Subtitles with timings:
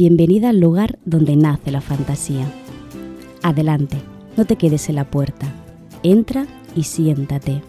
[0.00, 2.50] bienvenida al lugar donde nace la fantasía.
[3.42, 3.98] Adelante,
[4.34, 5.52] no te quedes en la puerta.
[6.02, 7.60] Entra y siéntate.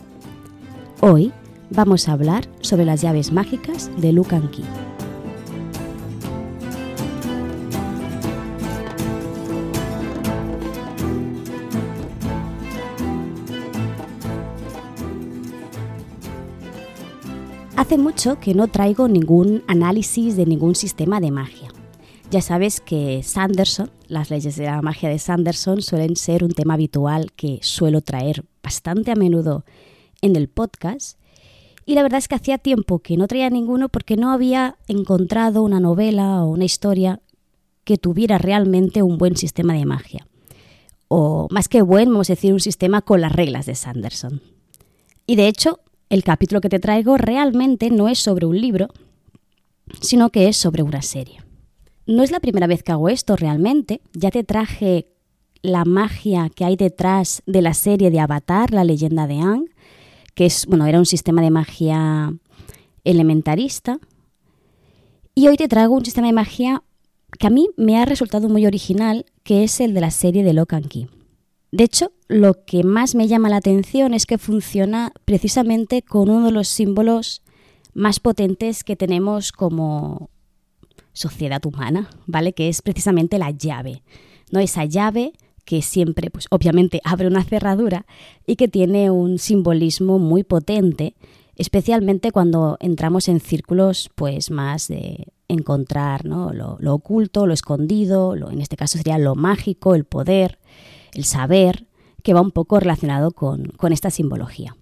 [1.02, 1.34] Hoy
[1.72, 4.64] vamos a hablar sobre las llaves mágicas de Lucan Key.
[17.76, 21.72] Hace mucho que no traigo ningún análisis de ningún sistema de magia.
[22.32, 26.76] Ya sabes que Sanderson, las leyes de la magia de Sanderson suelen ser un tema
[26.76, 29.66] habitual que suelo traer bastante a menudo
[30.22, 31.20] en el podcast.
[31.86, 35.62] Y la verdad es que hacía tiempo que no traía ninguno porque no había encontrado
[35.62, 37.20] una novela o una historia
[37.84, 40.26] que tuviera realmente un buen sistema de magia.
[41.10, 44.42] O más que buen, vamos a decir, un sistema con las reglas de Sanderson.
[45.28, 48.88] Y de hecho, el capítulo que te traigo realmente no es sobre un libro,
[50.00, 51.41] sino que es sobre una serie.
[52.12, 55.08] No es la primera vez que hago esto realmente, ya te traje
[55.62, 59.70] la magia que hay detrás de la serie de Avatar, la leyenda de Aang,
[60.36, 62.34] que es, bueno, era un sistema de magia
[63.06, 63.98] elementarista.
[65.36, 66.84] Y hoy te traigo un sistema de magia
[67.40, 70.52] que a mí me ha resultado muy original, que es el de la serie de
[70.52, 71.08] Locan Key.
[71.72, 76.48] De hecho, lo que más me llama la atención es que funciona precisamente con uno
[76.48, 77.42] de los símbolos
[77.94, 80.30] más potentes que tenemos como
[81.14, 82.54] sociedad humana, ¿vale?
[82.54, 84.04] Que es precisamente la llave.
[84.52, 84.60] ¿No?
[84.60, 85.34] Esa llave
[85.66, 88.06] que siempre, pues obviamente abre una cerradura
[88.46, 91.16] y que tiene un simbolismo muy potente,
[91.56, 96.52] especialmente cuando entramos en círculos pues más de encontrar ¿no?
[96.54, 100.60] lo, oculto, lo escondido, lo, en este caso sería lo mágico, el poder
[101.14, 101.88] el saber,
[102.24, 104.76] que va un poco relacionado con, esta simbología.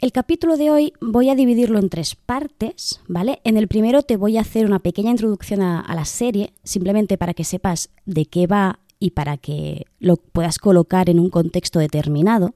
[0.00, 3.40] El capítulo de hoy voy a dividirlo en tres partes, ¿vale?
[3.42, 7.34] En el primero te voy a hacer una pequeña introducción a, la serie, simplemente para
[7.34, 12.54] que sepas de qué va y para que lo puedas colocar en un contexto determinado.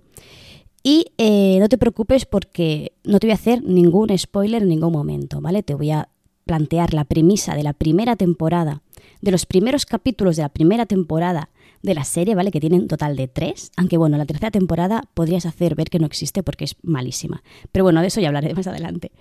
[0.84, 4.92] Y eh, no te preocupes porque no te voy a hacer ningún spoiler en ningún
[4.92, 5.64] momento, ¿vale?
[5.64, 6.10] Te voy a
[6.44, 8.82] plantear la premisa de la primera temporada,
[9.20, 11.50] de los primeros capítulos de la primera temporada
[11.82, 12.50] de la serie, ¿vale?
[12.50, 15.98] Que tiene un total de tres, aunque bueno, la tercera temporada podrías hacer ver que
[15.98, 17.42] no existe porque es malísima.
[17.72, 19.12] Pero bueno, de eso ya hablaré más adelante.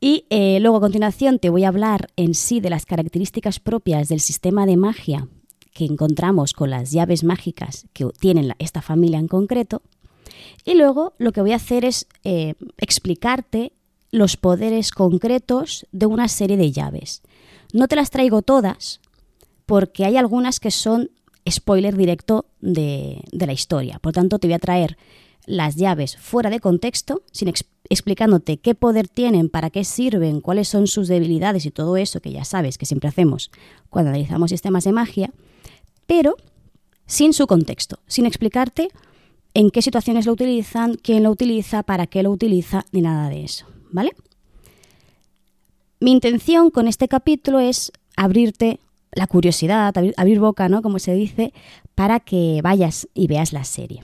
[0.00, 4.08] Y eh, luego a continuación te voy a hablar en sí de las características propias
[4.08, 5.28] del sistema de magia
[5.72, 9.82] que encontramos con las llaves mágicas que tienen esta familia en concreto.
[10.64, 13.72] Y luego lo que voy a hacer es eh, explicarte
[14.10, 17.22] los poderes concretos de una serie de llaves.
[17.72, 19.00] No te las traigo todas
[19.66, 21.10] porque hay algunas que son
[21.48, 23.98] spoiler directo de, la historia.
[23.98, 24.96] Por tanto, te voy a traer
[25.46, 27.52] las llaves fuera de contexto, sin
[27.90, 32.32] explicándote qué poder tienen, para qué sirven, cuáles son sus debilidades y todo eso que
[32.32, 33.50] ya sabes que siempre hacemos
[33.90, 35.32] cuando analizamos sistemas de magia,
[36.06, 36.36] pero
[37.06, 38.88] sin su contexto, sin explicarte
[39.52, 43.44] en qué situaciones lo utilizan, quién lo utiliza, para qué lo utiliza, ni nada de
[43.44, 44.12] eso, ¿vale?
[46.00, 48.80] Mi intención con este capítulo es abrirte
[49.14, 50.82] la curiosidad, abrir, boca, ¿no?
[50.82, 51.52] Como se dice,
[51.94, 54.02] para que vayas y veas la serie.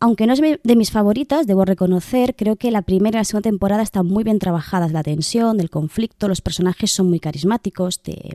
[0.00, 3.50] Aunque no es de mis favoritas, debo reconocer, creo que la primera y la segunda
[3.50, 4.92] temporada están muy bien trabajadas.
[4.92, 8.34] La tensión, el conflicto, los personajes son muy carismáticos, te,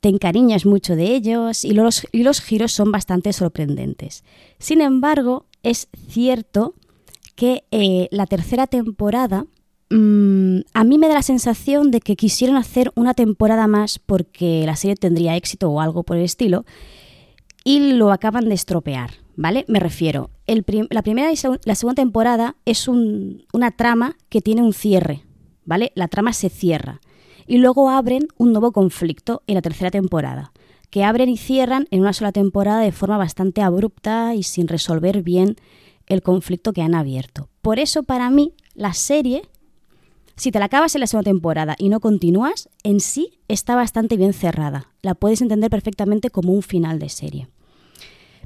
[0.00, 4.24] te encariñas mucho de ellos y los, y los giros son bastante sorprendentes.
[4.58, 6.74] Sin embargo, es cierto
[7.34, 9.46] que eh, la tercera temporada
[9.90, 14.64] Mm, a mí me da la sensación de que quisieron hacer una temporada más porque
[14.66, 16.64] la serie tendría éxito o algo por el estilo
[17.62, 19.64] y lo acaban de estropear, ¿vale?
[19.68, 25.22] Me refiero, la primera y la segunda temporada es una trama que tiene un cierre,
[25.64, 25.92] ¿vale?
[25.94, 27.00] La trama se cierra
[27.46, 30.52] y luego abren un nuevo conflicto en la tercera temporada,
[30.90, 35.22] que abren y cierran en una sola temporada de forma bastante abrupta y sin resolver
[35.22, 35.56] bien
[36.06, 37.48] el conflicto que han abierto.
[37.62, 39.42] Por eso para mí la serie
[40.36, 44.16] si te la acabas en la segunda temporada y no continúas, en sí está bastante
[44.16, 44.90] bien cerrada.
[45.02, 47.48] La puedes entender perfectamente como un final de serie.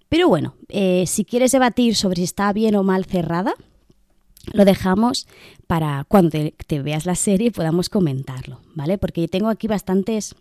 [0.09, 3.55] Pero bueno, eh, si quieres debatir sobre si está bien o mal cerrada,
[4.53, 5.27] lo dejamos
[5.67, 8.99] para cuando te, veas la serie podamos comentarlo, ¿vale?
[8.99, 10.35] Porque tengo aquí bastantes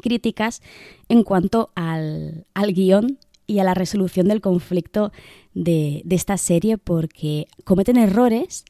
[0.00, 0.62] críticas
[1.08, 5.12] en cuanto al, guion y a la resolución del conflicto
[5.54, 8.64] de, de, esta serie porque cometen errores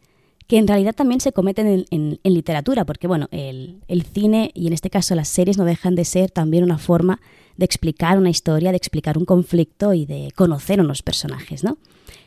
[0.52, 4.90] que en realidad también se cometen en, literatura, porque bueno, el, cine y en este
[4.90, 7.22] caso las series no dejan de ser también una forma
[7.56, 11.78] de explicar una historia, de explicar un conflicto y de conocer unos personajes, ¿no?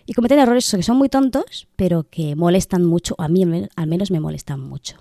[0.07, 3.43] Y cometen errores que son muy tontos, pero que molestan mucho, a mí
[3.75, 4.97] al menos me molestan mucho.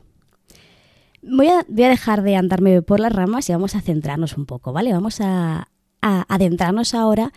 [1.23, 4.45] Voy a, voy a dejar de andarme por las ramas y vamos a centrarnos un
[4.45, 4.93] poco, ¿vale?
[4.93, 5.71] Vamos a,
[6.03, 7.33] a adentrarnos ahora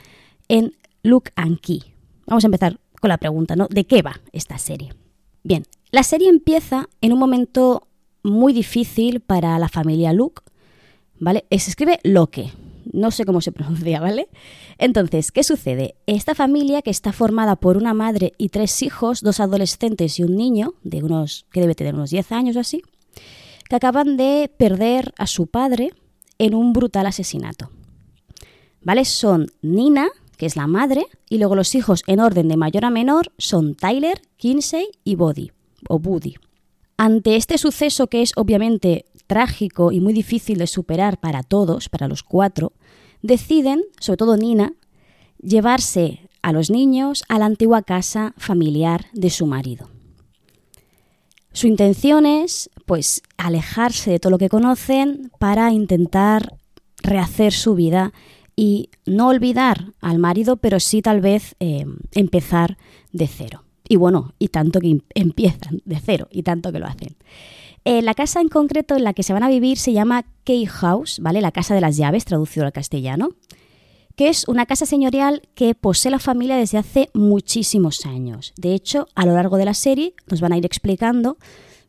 [0.50, 1.82] en Look and Key.
[2.26, 3.70] Vamos a empezar con la pregunta, ¿no?
[3.70, 4.92] ¿De qué va esta serie?
[5.44, 7.88] Bien, la serie empieza en un momento
[8.24, 10.42] muy difícil para la familia Luke,
[11.20, 11.46] ¿vale?
[11.50, 12.52] Se escribe Loke,
[12.92, 14.28] no sé cómo se pronuncia, ¿vale?
[14.78, 15.96] Entonces, ¿qué sucede?
[16.06, 20.36] Esta familia, que está formada por una madre y tres hijos, dos adolescentes y un
[20.36, 22.84] niño, de unos, que debe tener unos 10 años o así,
[23.70, 25.94] que acaban de perder a su padre
[26.38, 27.72] en un brutal asesinato.
[28.82, 29.06] ¿Vale?
[29.06, 30.08] Son Nina,
[30.38, 33.74] que es la madre, y luego los hijos en orden de mayor a menor son
[33.74, 35.52] Tyler, Kinsey y Body,
[35.90, 36.36] o Buddy.
[36.98, 42.08] Ante este suceso que es obviamente trágico y muy difícil de superar para todos, para
[42.08, 42.74] los cuatro,
[43.22, 44.74] deciden, sobre todo Nina,
[45.42, 49.90] llevarse a los niños a la antigua casa familiar de su marido.
[51.52, 56.58] Su intención es, pues, alejarse de todo lo que conocen para intentar
[57.02, 58.14] rehacer su vida
[58.56, 62.78] y no olvidar al marido, pero sí tal vez eh, empezar
[63.12, 63.67] de cero.
[63.88, 67.16] Y bueno, y tanto que empiezan de cero, y tanto que lo hacen.
[67.86, 70.66] Eh, la casa en concreto en la que se van a vivir se llama Key
[70.66, 71.42] House, ¿vale?
[71.42, 73.30] La casa de las llaves, traducido al castellano,
[74.18, 78.54] que es una casa señorial que posee la familia desde hace muchísimos años.
[78.58, 81.38] De hecho, a lo largo de la serie nos van a ir explicando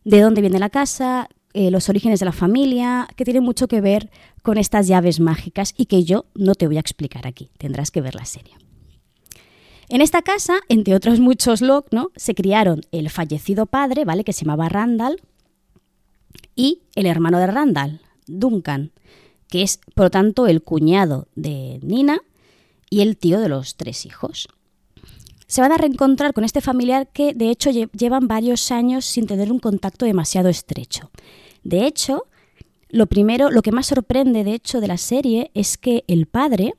[0.04, 3.80] de dónde viene la casa, eh, los orígenes de la familia, que tiene mucho que
[3.80, 4.10] ver
[4.42, 8.02] con estas llaves mágicas y que yo no te voy a explicar aquí, tendrás que
[8.02, 8.54] ver la serie.
[9.88, 12.11] En esta casa, entre otros muchos Locke, ¿no?
[12.17, 14.25] se criaron el fallecido padre, ¿vale?
[14.25, 15.20] que se llamaba Randall,
[16.55, 18.93] y el hermano de Randall, Duncan,
[19.49, 22.20] que es, por lo tanto, el cuñado de Nina
[22.90, 24.49] y el tío de los tres hijos
[25.49, 29.50] se van a reencontrar con este familiar que de hecho llevan varios años sin tener
[29.50, 31.11] un contacto demasiado estrecho.
[31.64, 32.26] De hecho,
[32.91, 36.75] lo primero, lo que más sorprende de hecho de la serie es que el padre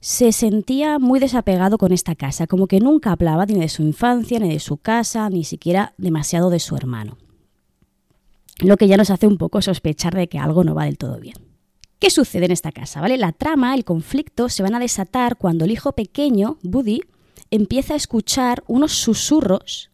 [0.00, 4.38] se sentía muy desapegado con esta casa, como que nunca hablaba ni de su infancia,
[4.38, 7.18] ni de su casa, ni siquiera demasiado de su hermano.
[8.60, 11.18] Lo que ya nos hace un poco sospechar de que algo no va del todo
[11.20, 11.36] bien.
[11.98, 13.02] ¿Qué sucede en esta casa?
[13.02, 13.18] ¿Vale?
[13.18, 17.02] La trama, el conflicto se van a desatar cuando el hijo pequeño, Buddy,
[17.50, 19.90] empieza a escuchar unos susurros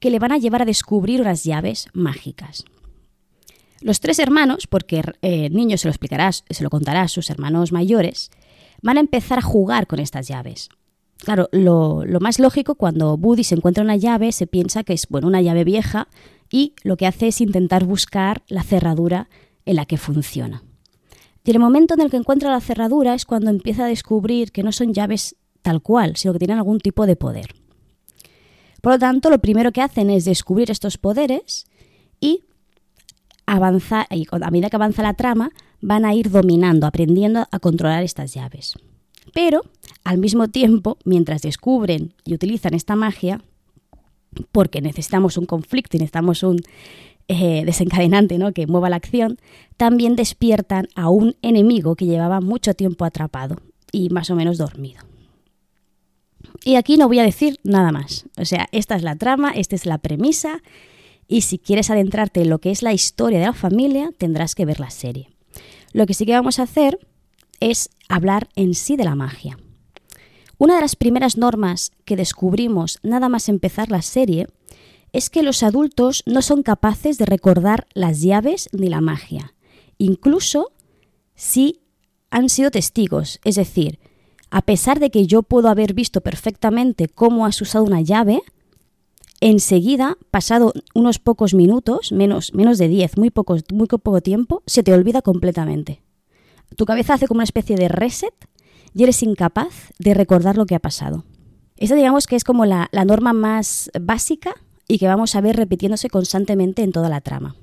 [0.00, 2.64] que le van a llevar a descubrir unas llaves mágicas.
[3.80, 7.30] Los tres hermanos, porque eh, el niño se lo explicará, se lo contará a sus
[7.30, 8.30] hermanos mayores,
[8.84, 10.68] van a empezar a jugar con estas llaves.
[11.16, 15.26] Claro, lo, más lógico cuando Buddy se encuentra una llave, se piensa que es bueno,
[15.26, 16.06] una llave vieja
[16.50, 19.30] y lo que hace es intentar buscar la cerradura
[19.64, 20.62] en la que funciona.
[21.44, 24.62] Y el momento en el que encuentra la cerradura es cuando empieza a descubrir que
[24.62, 27.54] no son llaves tal cual, sino que tienen algún tipo de poder.
[28.82, 31.64] Por lo tanto, lo primero que hacen es descubrir estos poderes
[32.20, 32.40] y
[33.46, 35.52] avanzar, y a medida que avanza la trama,
[35.84, 38.74] van a ir dominando, aprendiendo a controlar estas llaves.
[39.34, 39.62] Pero,
[40.02, 43.42] al mismo tiempo, mientras descubren y utilizan esta magia,
[44.50, 46.60] porque necesitamos un conflicto y necesitamos un
[47.28, 48.52] eh, desencadenante ¿no?
[48.52, 49.38] que mueva la acción,
[49.76, 53.56] también despiertan a un enemigo que llevaba mucho tiempo atrapado
[53.92, 55.02] y más o menos dormido.
[56.64, 58.24] Y aquí no voy a decir nada más.
[58.38, 60.62] O sea, esta es la trama, esta es la premisa.
[61.28, 64.64] Y si quieres adentrarte en lo que es la historia de la familia, tendrás que
[64.64, 65.33] ver la serie.
[65.94, 66.98] Lo que sí que vamos a hacer
[67.60, 69.56] es hablar en sí de la magia.
[70.58, 74.48] Una de las primeras normas que descubrimos nada más empezar la serie
[75.12, 79.54] es que los adultos no son capaces de recordar las llaves ni la magia,
[79.96, 80.72] incluso
[81.36, 81.80] si
[82.28, 84.00] han sido testigos, es decir,
[84.50, 88.42] a pesar de que yo puedo haber visto perfectamente cómo has usado una llave,
[89.44, 93.30] enseguida, pasado unos pocos minutos, menos, menos de 10, muy,
[93.72, 96.00] muy poco tiempo, se te olvida completamente.
[96.76, 98.34] Tu cabeza hace como una especie de reset
[98.94, 101.24] y eres incapaz de recordar lo que ha pasado.
[101.76, 104.54] Esa digamos que es como la, la norma más básica
[104.88, 107.54] y que vamos a ver repitiéndose constantemente en toda la trama.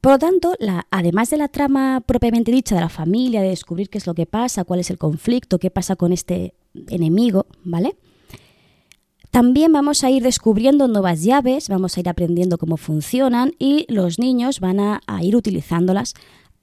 [0.00, 0.54] Por lo tanto,
[0.90, 4.26] además de la trama propiamente dicha de la familia, de descubrir qué es lo que
[4.26, 6.54] pasa, cuál es el conflicto, qué pasa con este
[6.88, 7.96] enemigo, ¿vale?
[9.36, 14.18] También vamos a ir descubriendo nuevas llaves, vamos a ir aprendiendo cómo funcionan y los
[14.18, 16.14] niños van a, ir utilizándolas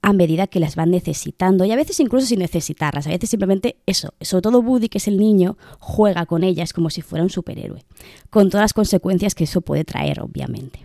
[0.02, 3.76] a medida que las van necesitando y a veces incluso sin necesitarlas, a veces simplemente
[3.86, 7.30] eso, sobre todo Buddy, que es el niño, juega con ellas como si fuera un
[7.30, 7.84] superhéroe,
[8.28, 10.84] con todas las consecuencias que eso puede traer, obviamente.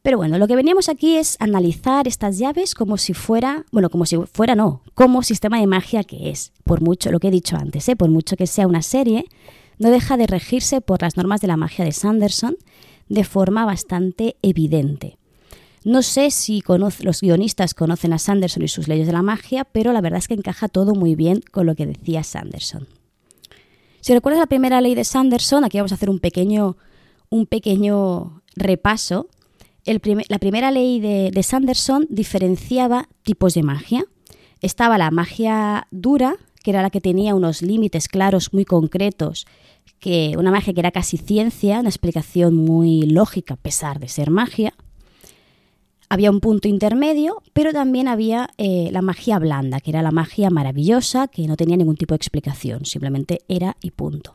[0.00, 4.06] Pero bueno, lo que veníamos aquí es analizar estas llaves como si fuera, bueno, como
[4.06, 6.52] si fuera no, como sistema de magia que es.
[6.64, 7.96] Por mucho, lo que he dicho antes, ¿eh?
[7.96, 9.26] por mucho que sea una serie,
[9.78, 12.56] no deja de regirse por las normas de la magia de Sanderson
[13.08, 15.18] de forma bastante evidente.
[15.84, 19.92] No sé si los guionistas conocen a Sanderson y sus leyes de la magia, pero
[19.92, 22.88] la verdad es que encaja todo muy bien con lo que decía Sanderson.
[24.00, 26.76] Si recuerdas la primera ley de Sanderson, aquí vamos a hacer un pequeño,
[27.30, 29.28] un pequeño repaso.
[29.84, 34.04] la primera ley de, de Sanderson diferenciaba tipos de magia.
[34.60, 36.36] Estaba la magia dura,
[36.68, 39.46] que era la que tenía unos límites claros muy concretos,
[40.00, 44.30] que una magia que era casi ciencia, una explicación muy lógica a pesar de ser
[44.30, 44.74] magia.
[46.10, 50.50] Había un punto intermedio, pero también había eh, la magia blanda, que era la magia
[50.50, 54.34] maravillosa, que no tenía ningún tipo de explicación, simplemente era y punto.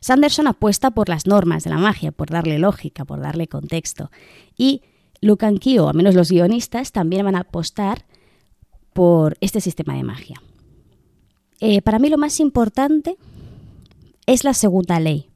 [0.00, 4.10] Sanderson apuesta por las normas de la magia, por darle lógica, por darle contexto.
[4.58, 4.82] Y
[5.20, 8.04] Lucan Kyo, al menos los guionistas, también van a apostar
[8.94, 10.40] por este sistema de magia.
[11.60, 13.16] Eh, para mí lo más importante
[14.26, 15.28] es la segunda ley,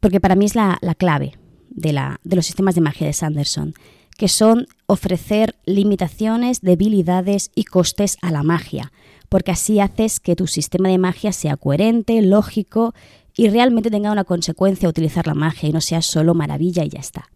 [0.00, 1.38] porque para mí es la, clave
[1.70, 3.74] de, la, de los sistemas de magia de Sanderson,
[4.18, 8.92] que son ofrecer limitaciones, debilidades y costes a la magia,
[9.28, 12.94] porque así haces que tu sistema de magia sea coherente, lógico
[13.34, 17.00] y realmente tenga una consecuencia utilizar la magia y no sea solo maravilla y ya
[17.00, 17.28] está.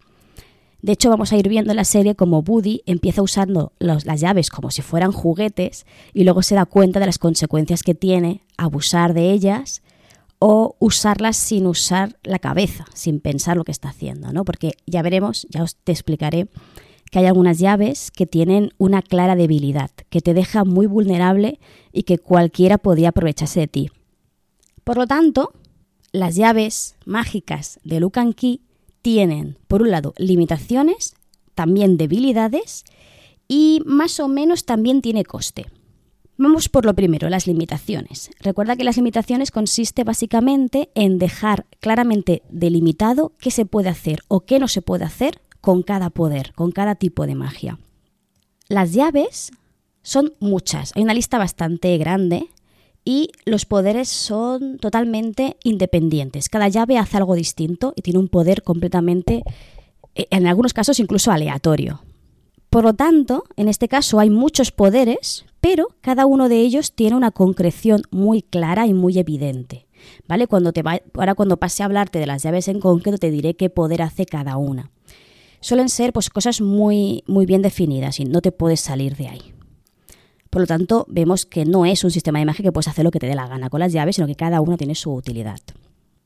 [0.83, 4.50] De hecho, vamos a ir viendo en la serie como Buddy empieza usando las llaves
[4.50, 9.14] como si fueran juguetes y luego se da cuenta de las consecuencias que tiene abusar
[9.14, 9.83] de ellas
[10.38, 14.45] o usarlas sin usar la cabeza, sin pensar lo que está haciendo, ¿no?
[14.45, 16.49] Porque ya veremos, ya os te explicaré
[17.11, 21.59] que hay algunas llaves que tienen una clara debilidad, que te deja muy vulnerable
[21.92, 23.90] y que cualquiera podría aprovecharse de ti.
[24.85, 25.52] Por lo tanto,
[26.12, 28.61] las llaves mágicas de Lucan Key
[29.07, 31.15] tienen, por un lado, limitaciones,
[31.55, 32.83] también debilidades
[33.47, 35.67] y más o menos también tiene coste.
[36.37, 38.31] Vamos por lo primero, las limitaciones.
[38.41, 44.41] Recuerda que las limitaciones consiste básicamente en dejar claramente delimitado qué se puede hacer o
[44.41, 47.79] qué no se puede hacer con cada poder, con cada tipo de magia.
[48.69, 49.53] Las llaves
[50.03, 52.49] son muchas, hay una lista bastante grande
[53.07, 56.49] y los poderes son totalmente independientes.
[56.49, 59.45] Cada llave hace algo distinto y tiene un poder completamente,
[60.17, 62.03] eh, en algunos casos incluso aleatorio.
[62.69, 67.17] Por lo tanto, en este caso hay muchos poderes, pero cada uno de ellos tiene
[67.17, 69.87] una concreción muy clara y muy evidente.
[70.29, 70.49] ¿Vale?
[70.49, 70.83] Cuando te
[71.15, 74.27] ahora cuando pase a hablarte de las llaves en concreto te diré qué poder hace
[74.27, 74.91] cada una.
[75.61, 79.56] Suelen ser pues cosas muy muy bien definidas y no te puedes salir de ahí.
[80.57, 83.11] Por lo tanto, vemos que no es un sistema de magia que puedes hacer lo
[83.11, 85.61] que te dé la gana con las llaves, sino que cada uno tiene su utilidad.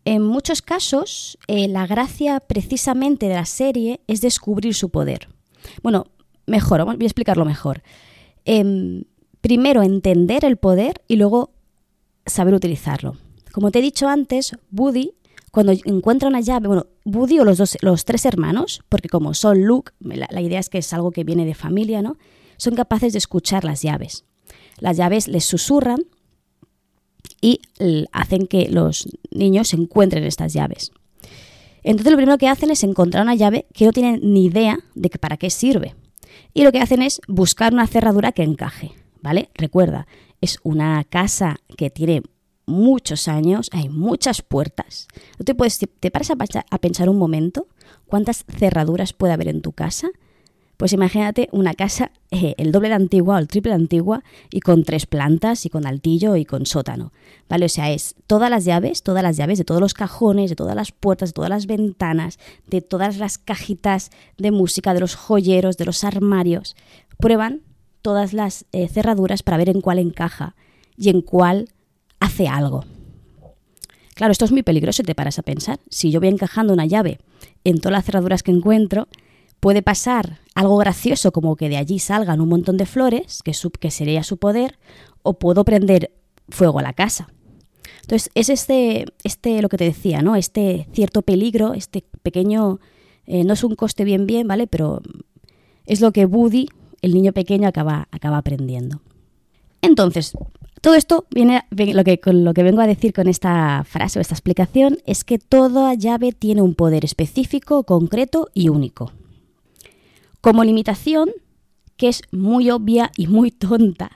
[0.05, 5.27] En muchos casos, eh, la gracia precisamente de la serie es descubrir su poder.
[5.83, 6.07] Bueno,
[6.47, 7.83] mejor, voy a explicarlo mejor.
[8.45, 9.03] Em,
[9.41, 11.51] primero entender el poder y luego
[12.25, 13.17] saber utilizarlo.
[13.51, 15.11] Como te he dicho antes, Woody,
[15.51, 19.65] cuando encuentra una llave, bueno, Woody o los, dos, los tres hermanos, porque como son
[19.65, 22.17] Luke, la idea es que es algo que viene de familia, ¿no?
[22.61, 24.25] Son capaces de escuchar las llaves.
[24.81, 26.05] Las llaves les susurran
[27.40, 27.62] y
[28.12, 30.93] hacen que los niños encuentren estas llaves.
[31.83, 35.09] Entonces lo primero que hacen es encontrar una llave que no tienen ni idea de
[35.09, 35.95] para qué sirve.
[36.52, 39.49] Y lo que hacen es buscar una cerradura que encaje, ¿vale?
[39.55, 40.07] Recuerda,
[40.43, 42.21] es una casa que tiene
[42.67, 45.09] muchos años, hay muchas puertas.
[45.43, 47.69] te, puedes, te paras a pensar un momento
[48.07, 50.11] cuántas cerraduras puede haber en tu casa
[50.81, 54.61] pues imagínate una casa eh, el doble de antigua o el triple de antigua y
[54.61, 57.13] con tres plantas y con altillo y con sótano.
[57.51, 57.67] ¿Vale?
[57.67, 60.75] O sea, es todas las llaves, todas las llaves de todos los cajones, de todas
[60.75, 65.77] las puertas, de todas las ventanas, de todas las cajitas de música, de los joyeros,
[65.77, 66.77] de los armarios.
[67.19, 67.61] Prueban
[68.01, 70.57] todas las eh, cerraduras para ver en cuál encaja
[70.97, 71.69] y en cuál
[72.21, 72.87] hace algo.
[74.15, 75.79] Claro, esto es muy peligroso, te paras a pensar.
[75.91, 77.19] Si yo voy encajando una llave
[77.65, 79.09] en todas las cerraduras que encuentro,
[79.61, 83.90] Puede pasar algo gracioso como que de allí salgan un montón de flores, que, que
[83.90, 84.79] sería su poder,
[85.23, 86.12] o puedo prender
[86.49, 87.29] fuego a la casa.
[88.02, 90.35] Entonces, es este, este lo que te decía, ¿no?
[90.35, 92.81] Este cierto peligro, este pequeño,
[93.26, 94.67] eh, no es un coste bien bien, ¿vale?
[94.67, 95.00] Pero
[95.87, 96.69] es lo que Woody,
[97.02, 99.00] el niño pequeño, acaba, acaba aprendiendo.
[99.83, 100.33] Entonces,
[100.81, 104.35] todo esto viene, lo que, lo que vengo a decir con esta frase o esta
[104.35, 109.12] explicación es que toda llave tiene un poder específico, concreto y único.
[110.41, 111.31] Como limitación,
[111.97, 114.11] que es muy obvia y muy tonta,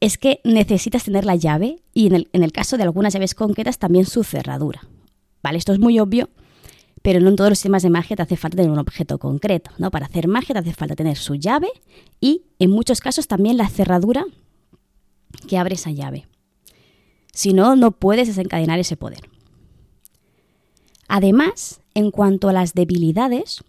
[0.00, 4.06] es que necesitas tener la llave y en el, caso de algunas llaves concretas también
[4.06, 4.80] su cerradura.
[5.42, 5.58] ¿Vale?
[5.58, 6.30] Esto es muy obvio,
[7.02, 9.70] pero no en todos los sistemas de magia te hace falta tener un objeto concreto.
[9.78, 9.90] ¿no?
[9.90, 11.68] Para hacer magia te hace falta tener su llave
[12.20, 14.24] y en muchos casos también la cerradura
[15.48, 16.26] que abre esa llave.
[17.32, 19.28] Si no, no puedes desencadenar ese poder.
[21.08, 23.62] Además, en cuanto a las debilidades,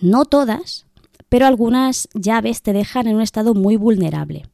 [0.00, 0.86] No todas,
[1.28, 4.46] pero algunas llaves te dejan en un estado muy vulnerable,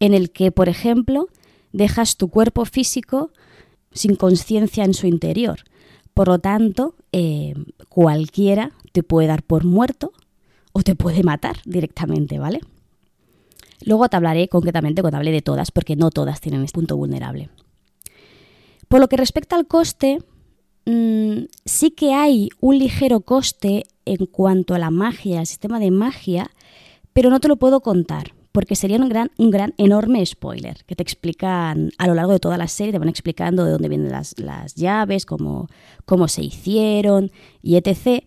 [0.00, 1.28] en el que, por ejemplo,
[1.72, 3.30] dejas tu cuerpo físico
[3.92, 5.60] sin conciencia en su interior.
[6.14, 7.54] Por lo tanto, eh,
[7.88, 10.12] cualquiera te puede dar por muerto
[10.72, 12.60] o te puede matar directamente, ¿vale?
[13.84, 17.48] Luego te hablaré concretamente cuando hable de todas, porque no todas tienen este punto vulnerable.
[18.88, 20.18] Por lo que respecta al coste,
[20.90, 25.90] mm, sí que hay un ligero coste en cuanto a la magia, al sistema de
[25.90, 26.50] magia,
[27.12, 30.96] pero no te lo puedo contar, porque sería un gran, un gran, enorme spoiler, que
[30.96, 34.10] te explican a lo largo de toda la serie, te van explicando de dónde vienen
[34.10, 35.68] las, llaves, cómo,
[36.04, 37.30] cómo se hicieron
[37.62, 38.24] y etc.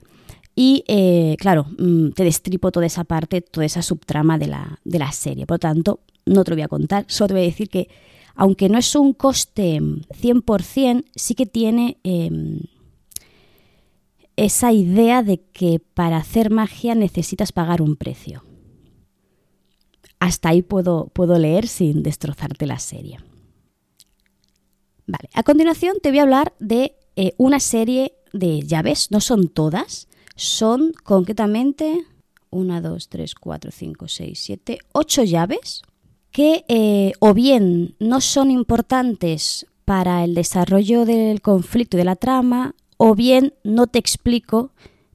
[0.56, 5.00] Y eh, claro, mm, te destripo toda esa parte, toda esa subtrama de la, de
[5.00, 5.46] la serie.
[5.46, 7.89] Por lo tanto, no te lo voy a contar, solo te voy a decir que
[8.36, 12.62] aunque no es un coste 100%, sí que tiene em,
[14.36, 18.44] esa idea de que para hacer magia necesitas pagar un precio.
[20.20, 23.20] Hasta ahí puedo, puedo leer sin destrozarte la serie.
[25.08, 29.50] Vale, a continuación te voy a hablar de eh, una serie de llaves, no son
[29.50, 32.06] todas, son concretamente
[32.50, 35.82] 1, 2, 3, 4, 5, 6, 7, 8 llaves
[36.32, 42.16] que eh, o bien no son importantes para el desarrollo del conflicto y de la
[42.16, 44.72] trama, o bien no te explico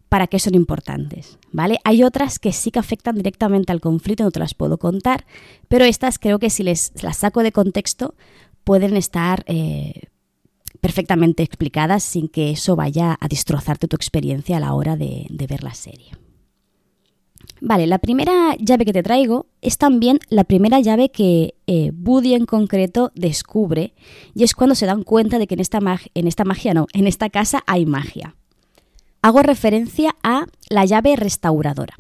[0.09, 1.79] para qué son importantes, ¿vale?
[1.85, 5.27] Hay otras que sí que afectan directamente al conflicto, no te las puedo contar,
[5.69, 8.15] pero estas creo que si les las saco de contexto
[8.65, 10.03] pueden estar eh,
[10.81, 15.63] perfectamente explicadas sin que eso vaya a destrozarte tu experiencia a la hora de ver
[15.63, 16.13] la serie.
[17.61, 22.47] Vale, la primera llave que te traigo es también la primera llave que eh, en
[22.47, 23.95] concreto descubre
[24.35, 25.81] y es cuando se dan cuenta de que en esta,
[26.15, 28.37] en esta magia, no, en esta casa hay magia.
[29.23, 31.97] Hago referencia a la llave restauradora.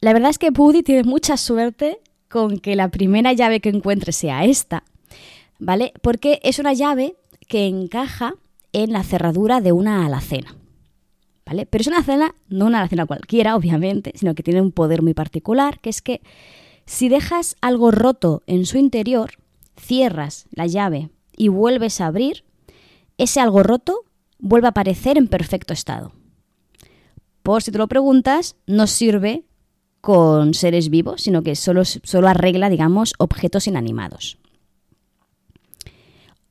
[0.00, 4.12] La verdad es que Buddy tiene mucha suerte con que la primera llave que encuentre
[4.12, 4.84] sea esta,
[5.58, 5.92] ¿vale?
[6.02, 7.16] Porque es una llave
[7.48, 8.34] que encaja
[8.72, 10.54] en la cerradura de una alacena.
[11.46, 15.14] Pero es una alacena, no una alacena cualquiera, obviamente, sino que tiene un poder muy
[15.14, 16.20] particular, que es que
[16.86, 19.30] si dejas algo roto en su interior,
[19.76, 22.44] cierras la llave y vuelves a abrir,
[23.16, 24.04] ese algo roto
[24.38, 26.12] vuelve a aparecer en perfecto estado.
[27.42, 29.44] Por si te lo preguntas, no sirve
[30.00, 34.38] con seres vivos, sino que solo, solo arregla, digamos, objetos inanimados.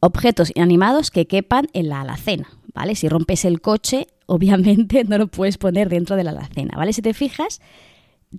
[0.06, 2.94] Objetos inanimados que quepan en la alacena, ¿vale?
[2.94, 6.94] Si rompes el coche, obviamente no lo puedes poner dentro de la alacena, ¿vale?
[6.94, 7.60] Si te fijas,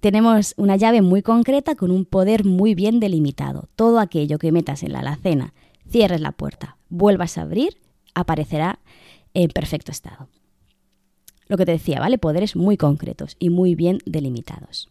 [0.01, 3.69] tenemos una llave muy concreta con un poder muy bien delimitado.
[3.75, 5.55] Todo aquello que metas en la alacena,
[5.91, 7.79] cierres la puerta, vuelvas a abrir,
[8.15, 8.79] aparecerá
[9.35, 10.29] en perfecto estado.
[11.49, 12.19] Lo que te decía, ¿vale?
[12.19, 14.89] Poderes muy concretos y muy bien delimitados.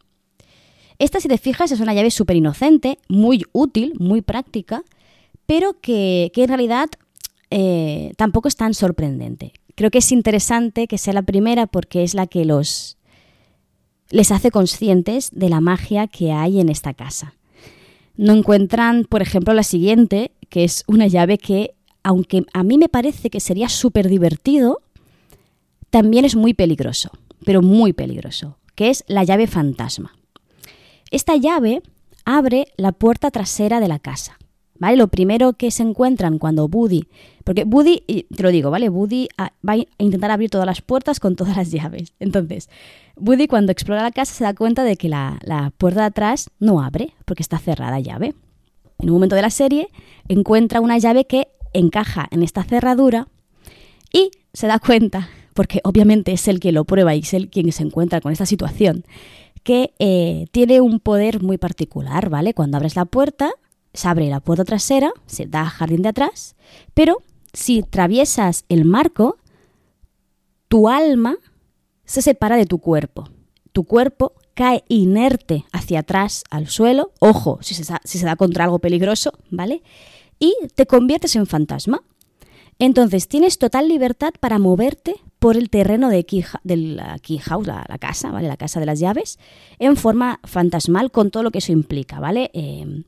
[1.00, 4.84] Esta, si te fijas, es una llave súper inocente, muy útil, muy práctica,
[5.46, 6.90] pero que, en realidad
[7.50, 12.14] eh, tampoco es tan sorprendente creo que es interesante que sea la primera porque es
[12.14, 12.98] la que los
[14.10, 17.34] les hace conscientes de la magia que hay en esta casa.
[18.16, 22.88] No encuentran, por ejemplo, la siguiente, que es una llave que, aunque a mí me
[22.88, 24.82] parece que sería súper divertido,
[25.90, 27.10] también es muy peligroso,
[27.44, 30.16] pero muy peligroso, que es la llave fantasma.
[31.10, 31.82] Esta llave
[32.26, 34.38] abre la puerta trasera de la casa.
[34.78, 34.98] ¿Vale?
[34.98, 37.08] Lo primero que se encuentran cuando Buddy,
[37.46, 38.90] porque Buddy, te lo digo, ¿vale?
[38.90, 42.14] Buddy ah, va a intentar abrir todas las puertas con todas las llaves.
[42.20, 42.70] Entonces,
[43.16, 46.50] Buddy cuando explora la casa se da cuenta de que la, la puerta de atrás
[46.60, 48.36] no abre porque está cerrada llave.
[49.00, 49.90] En un momento de la serie
[50.28, 53.28] encuentra una llave que encaja en esta cerradura
[54.12, 57.72] y se da cuenta, porque obviamente es el que lo prueba y es el quien
[57.72, 59.06] se encuentra con esta situación,
[59.64, 62.54] que eh, tiene un poder muy particular, ¿vale?
[62.54, 63.52] Cuando abres la puerta,
[63.96, 66.56] se abre la puerta trasera, se da jardín de atrás,
[66.94, 67.18] pero
[67.54, 69.38] si traviesas el marco,
[70.68, 71.38] tu alma
[72.04, 73.30] se separa de tu cuerpo.
[73.72, 78.66] Tu cuerpo cae inerte hacia atrás al suelo, ojo, si se, si se da contra
[78.66, 79.84] algo peligroso, ¿vale?
[80.40, 82.02] Y te conviertes en fantasma.
[82.78, 86.26] Entonces tienes total libertad para moverte por el terreno de,
[86.64, 88.48] la key house, la, casa, ¿vale?
[88.48, 89.40] La casa de las llaves,
[89.80, 92.52] en forma fantasmal con todo lo que eso implica, ¿vale?
[92.54, 93.04] Eh,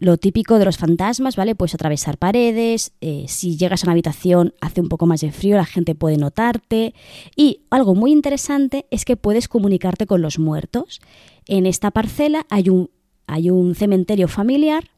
[0.00, 1.54] lo típico de los fantasmas, ¿vale?
[1.54, 5.56] Puedes atravesar paredes, eh, si llegas a una habitación hace un poco más de frío,
[5.56, 6.94] la gente puede notarte.
[7.36, 11.00] Y algo muy interesante es que puedes comunicarte con los muertos.
[11.46, 12.90] En esta parcela hay un,
[13.26, 14.90] hay un cementerio familiar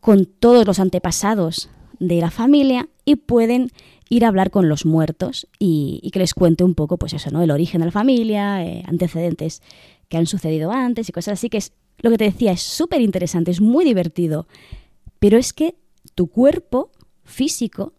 [0.00, 3.70] con todos los antepasados de la familia y pueden
[4.08, 7.42] ir a hablar con los muertos y, que les cuente un poco, pues eso, ¿no?
[7.42, 9.62] El origen de la familia, eh, antecedentes
[10.08, 11.72] que han sucedido antes y cosas así, que es
[12.06, 14.46] lo que te decía, es súper interesante, es muy divertido,
[15.18, 15.76] pero es que
[16.14, 16.90] tu cuerpo
[17.24, 17.92] físico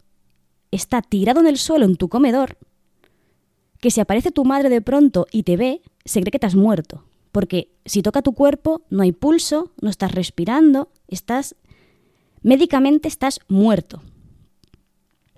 [0.72, 2.58] está tirado en el suelo en tu comedor,
[3.80, 6.56] que si aparece tu madre de pronto y te ve, se cree que te has
[6.56, 11.56] muerto, porque si toca tu cuerpo no hay pulso, no estás respirando, estás
[12.42, 14.02] médicamente estás muerto.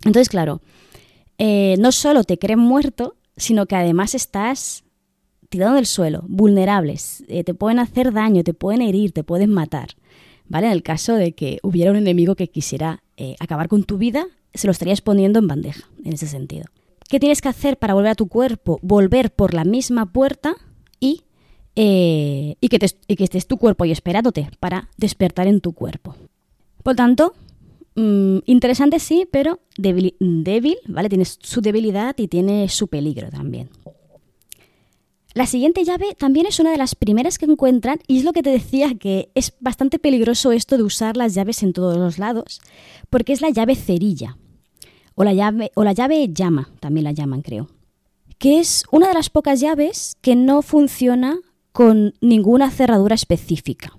[0.05, 0.61] Entonces, claro,
[1.37, 4.83] eh, no solo te creen muerto, sino que además estás
[5.49, 9.49] tirado en el suelo, vulnerables, eh, te pueden hacer daño, te pueden herir, te pueden
[9.49, 9.89] matar.
[10.47, 10.67] ¿Vale?
[10.67, 14.25] En el caso de que hubiera un enemigo que quisiera eh, acabar con tu vida,
[14.53, 16.65] se lo estarías poniendo en bandeja, en ese sentido.
[17.07, 18.79] ¿Qué tienes que hacer para volver a tu cuerpo?
[18.81, 20.55] Volver por la misma puerta
[20.99, 21.23] y,
[21.75, 26.15] y, que, y que estés tu cuerpo ahí esperándote para despertar en tu cuerpo.
[26.83, 27.33] Por tanto,
[27.95, 30.15] mm, interesante sí, pero débil,
[30.87, 31.09] ¿vale?
[31.09, 33.69] Tiene su debilidad y tiene su peligro también.
[35.39, 38.43] La siguiente llave también es una de las primeras que encuentran y es lo que
[38.43, 42.59] te decía que es bastante peligroso esto de usar las llaves en todos los lados,
[43.09, 44.37] porque es la llave cerilla
[45.15, 47.69] o la llave o la llave llama, también la llaman, creo.
[48.37, 51.37] Que es una de las pocas llaves que no funciona
[51.71, 53.97] con ninguna cerradura específica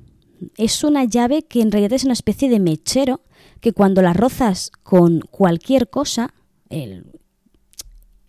[0.58, 3.22] es una llave que en realidad es una especie de mechero
[3.60, 6.34] que cuando la rozas con cualquier cosa,
[6.68, 7.19] el,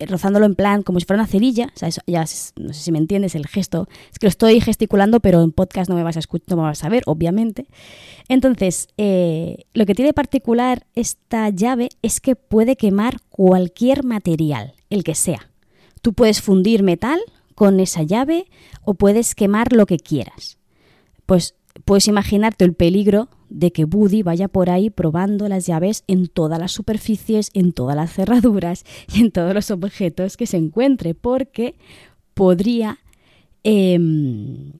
[0.07, 1.71] rozándolo en plan como si fuera una cerilla,
[2.07, 2.21] ya
[2.57, 5.89] no sé si me entiendes el gesto, es que lo estoy gesticulando, pero en podcast
[5.89, 7.67] no me vas a escuchar, no me vas a ver, obviamente.
[8.27, 15.03] Entonces, eh, lo que tiene particular esta llave es que puede quemar cualquier material, el
[15.03, 15.49] que sea.
[16.01, 17.19] Tú puedes fundir metal
[17.55, 18.47] con esa llave
[18.83, 20.57] o puedes quemar lo que quieras.
[21.25, 26.27] Pues puedes imaginarte el peligro de que Buddy vaya por ahí probando las llaves en
[26.27, 31.13] todas las superficies, en todas las cerraduras y en todos los objetos que se encuentre,
[31.13, 31.75] porque
[32.33, 32.99] podría
[33.63, 34.71] em,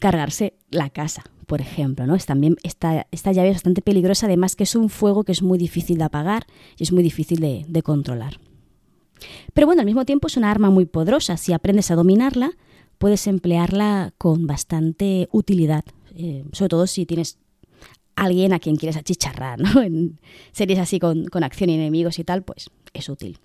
[0.00, 2.06] cargarse la casa, por ejemplo.
[2.06, 2.14] ¿no?
[2.16, 5.42] Es también esta, esta, llave es bastante peligrosa, además que es un fuego que es
[5.42, 8.40] muy difícil de apagar y es muy difícil de, controlar.
[9.54, 11.36] Pero bueno, al mismo tiempo es una arma muy poderosa.
[11.36, 12.50] Si aprendes a dominarla,
[12.98, 15.84] puedes emplearla con bastante utilidad
[16.18, 17.38] eh, sobre todo si tienes
[18.16, 19.82] alguien a quien quieres achicharrar, ¿no?
[19.82, 20.18] En
[20.52, 23.38] series así con, con acción y enemigos y tal, pues es útil.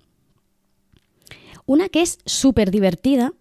[1.66, 3.32] Una que es súper divertida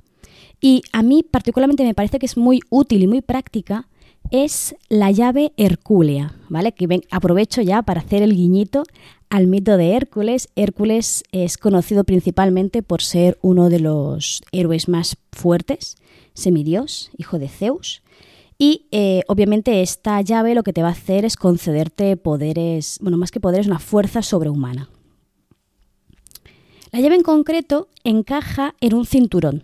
[0.60, 3.88] y a mí particularmente me parece que es muy útil y muy práctica
[4.30, 6.74] es la llave Hercúlea, ¿vale?
[6.74, 8.84] Que aprovecho ya para hacer el guiñito
[9.30, 10.50] al mito de Hércules.
[10.56, 15.96] Hércules es conocido principalmente por ser uno de los héroes más fuertes,
[16.34, 18.04] semidios, hijo de Zeus,
[18.62, 23.18] y eh, obviamente esta llave lo que te va a hacer es concederte poderes, bueno,
[23.18, 24.88] más que poderes, una fuerza sobrehumana.
[26.92, 29.64] La llave en concreto encaja en un cinturón.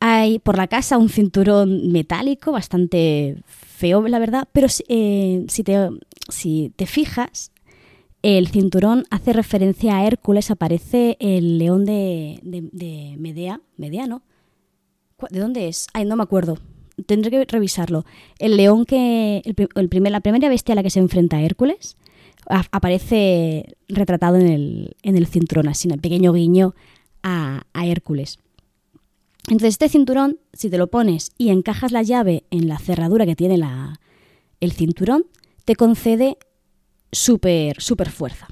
[0.00, 5.90] Hay por la casa un cinturón metálico, bastante feo, la verdad, pero eh, si, te,
[6.30, 7.52] si te fijas,
[8.22, 14.22] el cinturón hace referencia a Hércules, aparece el león de, de, Medea, Medea, ¿no?
[15.28, 15.88] ¿De dónde es?
[15.92, 16.56] Ay, no me acuerdo
[17.04, 18.04] tendré que revisarlo.
[18.38, 19.42] El león que.
[19.44, 21.96] El, primer, la primera bestia a la que se enfrenta Hércules
[22.48, 26.74] aparece retratado en el, en el cinturón, así, un pequeño guiño
[27.22, 28.38] a, a Hércules.
[29.48, 33.36] Entonces, este cinturón, si te lo pones y encajas la llave en la cerradura que
[33.36, 34.00] tiene la,
[34.60, 35.26] el cinturón,
[35.64, 36.38] te concede
[37.12, 38.48] súper, súper fuerza.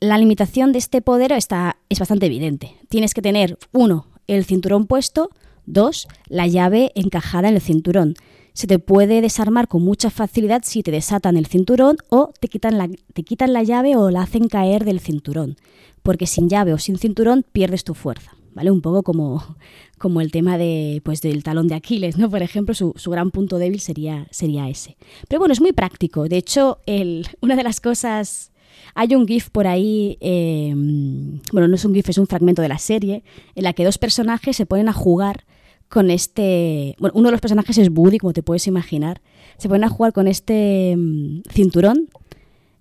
[0.00, 2.76] La limitación de este poder está, es bastante evidente.
[2.88, 5.30] Tienes que tener, uno, el cinturón puesto,
[5.66, 8.14] Dos, la llave encajada en el cinturón.
[8.52, 12.78] Se te puede desarmar con mucha facilidad si te desatan el cinturón o te quitan
[12.78, 15.56] la, te quitan la llave o la hacen caer del cinturón.
[16.02, 18.32] Porque sin llave o sin cinturón pierdes tu fuerza.
[18.54, 18.70] ¿Vale?
[18.70, 19.56] Un poco como,
[19.98, 22.30] como el tema de, pues, del talón de Aquiles, ¿no?
[22.30, 24.96] Por ejemplo, su, gran punto débil sería, sería ese.
[25.28, 26.26] Pero bueno, es muy práctico.
[26.26, 28.52] De hecho, el, una de las cosas
[28.94, 32.68] hay un GIF por ahí, em, bueno, no es un GIF, es un fragmento de
[32.68, 33.24] la serie,
[33.54, 35.44] en la que dos personajes se ponen a jugar
[35.88, 36.96] con este...
[36.98, 39.20] Bueno, uno de los personajes es Buddy, como te puedes imaginar.
[39.58, 42.08] Se ponen a jugar con este mm, cinturón,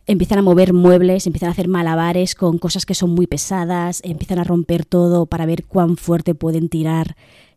[0.07, 4.39] empiezan a mover muebles, empiezan a hacer malabares con cosas que son muy pesadas, empiezan
[4.39, 7.15] a romper todo para ver cuán fuerte pueden tirar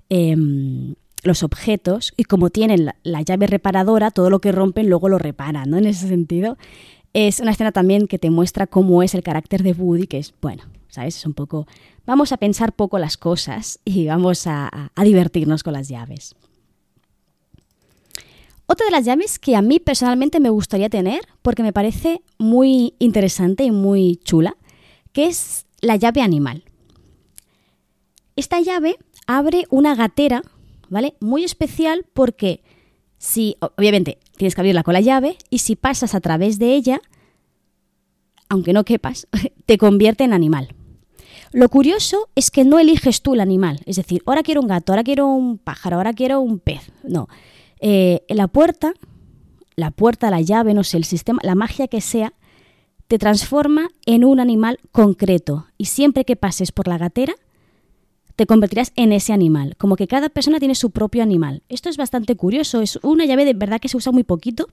[0.09, 2.13] em, los objetos.
[2.17, 5.79] Y como tienen la, llave reparadora, todo lo que rompen luego lo reparan, ¿no?
[5.79, 6.57] En ese sentido.
[7.15, 10.35] Es una escena también que te muestra cómo es el carácter de Buddy, que es,
[10.43, 11.17] bueno, ¿sabes?
[11.17, 11.67] Es un poco,
[12.07, 16.35] vamos a pensar poco las cosas y vamos a, divertirnos con las llaves.
[18.67, 22.95] Otra de las llaves que a mí personalmente me gustaría tener, porque me parece muy
[22.99, 24.57] interesante y muy chula,
[25.13, 26.65] que es la llave animal.
[28.37, 30.43] Esta llave abre una gatera,
[30.91, 31.15] ¿vale?
[31.21, 32.63] Muy especial porque
[33.17, 37.01] si, obviamente, tienes que abrirla con la llave y si pasas a través de ella,
[38.49, 39.27] aunque no quepas,
[39.67, 40.75] te convierte en animal.
[41.53, 44.93] Lo curioso es que no eliges tú el animal, es decir, ahora quiero un gato,
[44.93, 46.91] ahora quiero un pájaro, ahora quiero un pez.
[47.03, 47.29] No,
[47.81, 48.93] eh, la puerta,
[49.77, 52.35] la puerta, la llave, no sé, el sistema, la magia que sea,
[53.07, 57.35] te transforma en un animal concreto y siempre que pases por la gatera,
[58.37, 61.63] te convertirás en ese animal, como que cada persona tiene su propio animal.
[61.69, 64.69] Esto es bastante curioso, es una llave de verdad que se usa muy poquito,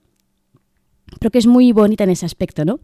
[1.19, 2.79] pero que es muy bonita en ese aspecto, ¿no?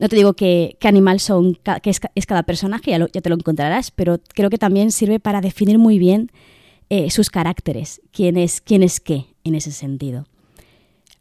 [0.00, 3.90] No te digo que, qué animal son, que es, cada personaje, ya, te lo encontrarás,
[3.90, 6.32] pero creo que también sirve para definir muy bien
[6.88, 10.26] eh, sus caracteres, quién es, quién es qué en ese sentido.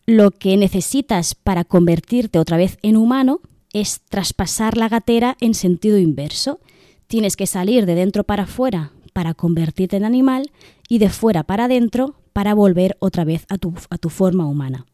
[0.06, 3.42] Lo que necesitas para convertirte otra vez en humano
[3.74, 6.62] es traspasar la gatera en sentido inverso.
[7.08, 10.52] Tienes que salir de dentro para afuera para convertirte en animal
[10.88, 14.86] y de fuera para adentro para volver otra vez a tu, a tu forma humana.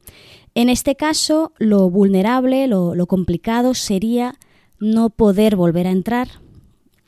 [0.56, 4.36] En este caso, lo vulnerable, lo, complicado sería
[4.80, 6.30] no poder volver a entrar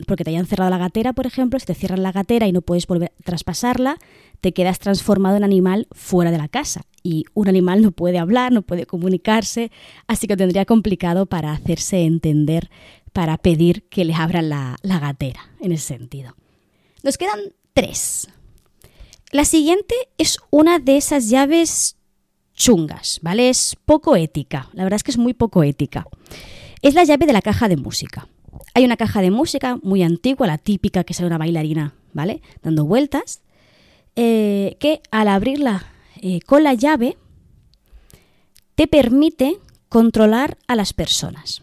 [0.06, 2.62] porque te hayan cerrado la gatera, por ejemplo, si te cierran la gatera y no
[2.62, 3.98] puedes volver a traspasarla,
[4.42, 6.84] te quedas transformado en animal fuera de la casa.
[7.02, 9.72] Y un animal no puede hablar, no puede comunicarse,
[10.06, 12.70] así que tendría complicado para hacerse entender,
[13.12, 16.36] para pedir que le abran la gatera, en ese sentido.
[17.02, 17.40] Nos quedan
[17.74, 18.28] tres.
[19.32, 21.97] La siguiente es una de esas llaves
[22.58, 23.50] chungas, ¿vale?
[23.50, 26.06] Es poco ética, la verdad es que es muy poco ética.
[26.82, 28.28] Es la llave de la caja de música.
[28.74, 32.42] Hay una caja de música muy antigua, la típica que sale una bailarina, ¿vale?
[32.62, 33.42] Dando vueltas,
[34.16, 35.86] eh, que al abrirla
[36.22, 37.18] eh, con la llave
[38.76, 39.58] te permite
[39.90, 41.62] controlar a las personas.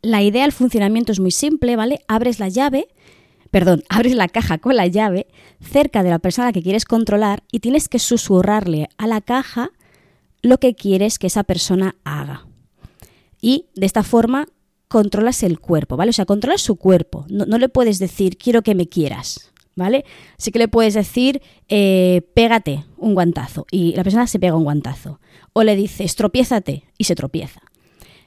[0.00, 2.00] La idea del funcionamiento es muy simple, ¿vale?
[2.08, 2.88] Abres la llave,
[3.52, 5.28] perdón, abres la caja con la llave
[5.60, 9.70] cerca de la persona que quieres controlar y tienes que susurrarle a la caja
[10.42, 12.48] lo que quieres que esa persona haga.
[13.40, 14.48] Y de esta forma
[14.88, 16.10] controlas el cuerpo, ¿vale?
[16.10, 17.24] O sea, controlas su cuerpo.
[17.28, 20.04] No, le puedes decir, quiero que me quieras, ¿vale?
[20.36, 24.64] Sí que le puedes decir, eh, pégate un guantazo y la persona se pega un
[24.64, 25.20] guantazo.
[25.52, 27.62] O le dices, tropiézate y se tropieza.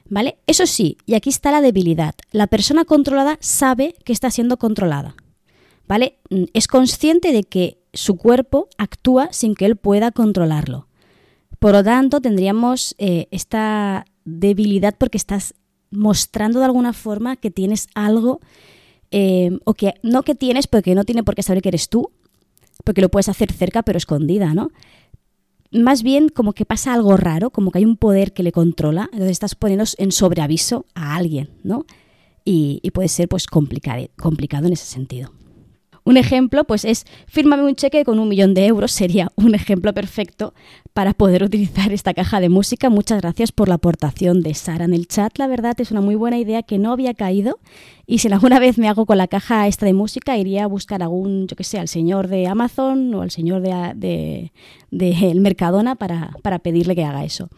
[0.08, 0.38] ¿Vale?
[0.46, 2.14] Eso sí, y aquí está la debilidad.
[2.30, 5.16] La persona controlada sabe que está siendo controlada.
[5.88, 6.18] ¿Vale?
[6.30, 10.88] Mm, es consciente de que su cuerpo actúa sin que él pueda controlarlo.
[11.58, 15.54] Por lo tanto, tendríamos eh, esta debilidad porque estás
[15.90, 18.40] mostrando de alguna forma que tienes algo,
[19.10, 22.10] eh, o que no que tienes, porque no tiene por qué saber que eres tú,
[22.84, 24.70] porque lo puedes hacer cerca pero escondida, ¿no?
[25.72, 29.08] Más bien como que pasa algo raro, como que hay un poder que le controla,
[29.12, 31.84] entonces estás poniendo en sobreaviso a alguien, ¿no?
[32.44, 35.32] Y, y puede ser pues complicado, complicado en ese sentido.
[36.06, 39.92] Un ejemplo, pues es fírmame un cheque con un millón de euros, sería un ejemplo
[39.92, 40.54] perfecto
[40.92, 42.90] para poder utilizar esta caja de música.
[42.90, 45.36] Muchas gracias por la aportación de Sara en el chat.
[45.36, 47.58] La verdad es una muy buena idea que no había caído.
[48.06, 51.02] Y si alguna vez me hago con la caja esta de música, iría a buscar
[51.02, 54.52] algún, yo que sé, al señor de Amazon o al señor de,
[54.92, 57.48] el Mercadona para, para pedirle que haga eso.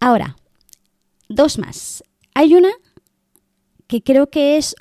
[0.00, 0.36] Ahora,
[1.28, 2.02] dos más.
[2.32, 2.70] Hay una
[3.88, 4.74] que creo que es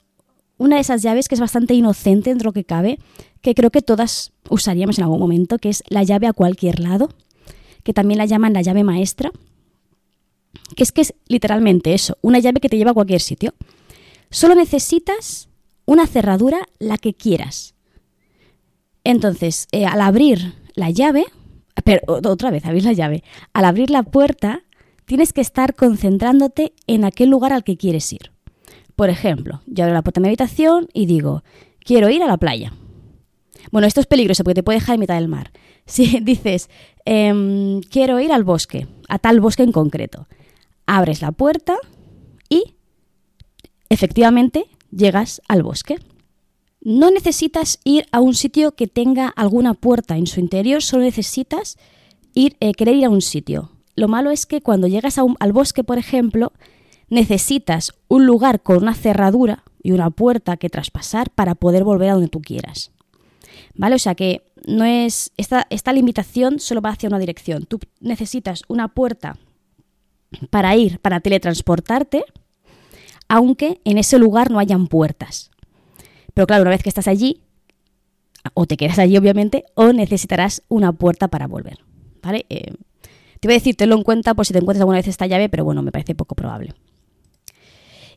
[0.64, 2.98] una de esas llaves que es bastante inocente dentro de lo que cabe,
[3.42, 7.10] que creo que todas usaríamos en algún momento, que es la llave a cualquier lado,
[7.84, 9.32] que también la llaman la llave maestra,
[10.78, 13.54] que es que es literalmente eso, una llave que te lleva a cualquier sitio.
[14.30, 15.50] Solo necesitas
[15.86, 17.76] una cerradura, la que quieras.
[19.04, 21.26] Entonces, eh, al abrir la llave,
[21.84, 24.64] pero otra vez, abrir la llave, al abrir la puerta,
[25.04, 28.33] tienes que estar concentrándote en aquel lugar al que quieres ir.
[28.96, 31.44] Por ejemplo, yo abro la puerta de mi habitación y digo,
[31.80, 32.74] quiero ir a la playa.
[33.72, 35.52] Bueno, esto es peligroso porque te puede dejar en mitad del mar.
[35.86, 36.70] Si dices,
[37.04, 40.30] em, quiero ir al bosque, a tal bosque en concreto,
[40.86, 41.76] abres la puerta
[42.48, 42.76] y
[43.90, 45.98] efectivamente llegas al bosque.
[46.80, 51.78] No necesitas ir a un sitio que tenga alguna puerta en su interior, solo necesitas
[52.34, 53.72] ir, eh, querer ir a un sitio.
[53.96, 56.54] Lo malo es que cuando llegas al bosque, por ejemplo,
[57.10, 62.14] necesitas un lugar con una cerradura y una puerta que traspasar para poder volver a
[62.14, 62.92] donde tú quieras.
[63.76, 63.96] ¿Vale?
[63.96, 65.32] O sea que no es.
[65.38, 67.66] Esta, esta limitación solo va hacia una dirección.
[67.66, 69.38] Tú necesitas una puerta
[70.50, 72.24] para ir, para teletransportarte,
[73.28, 75.52] aunque en ese lugar no hayan puertas.
[76.34, 77.42] Pero claro, una vez que estás allí,
[78.54, 81.80] o te quedas allí obviamente, o necesitarás una puerta para volver.
[82.22, 82.46] ¿Vale?
[82.50, 82.74] Eh,
[83.40, 85.50] te voy a decir, tenlo en cuenta por si te encuentras alguna vez esta llave,
[85.50, 86.74] pero bueno, me parece poco probable.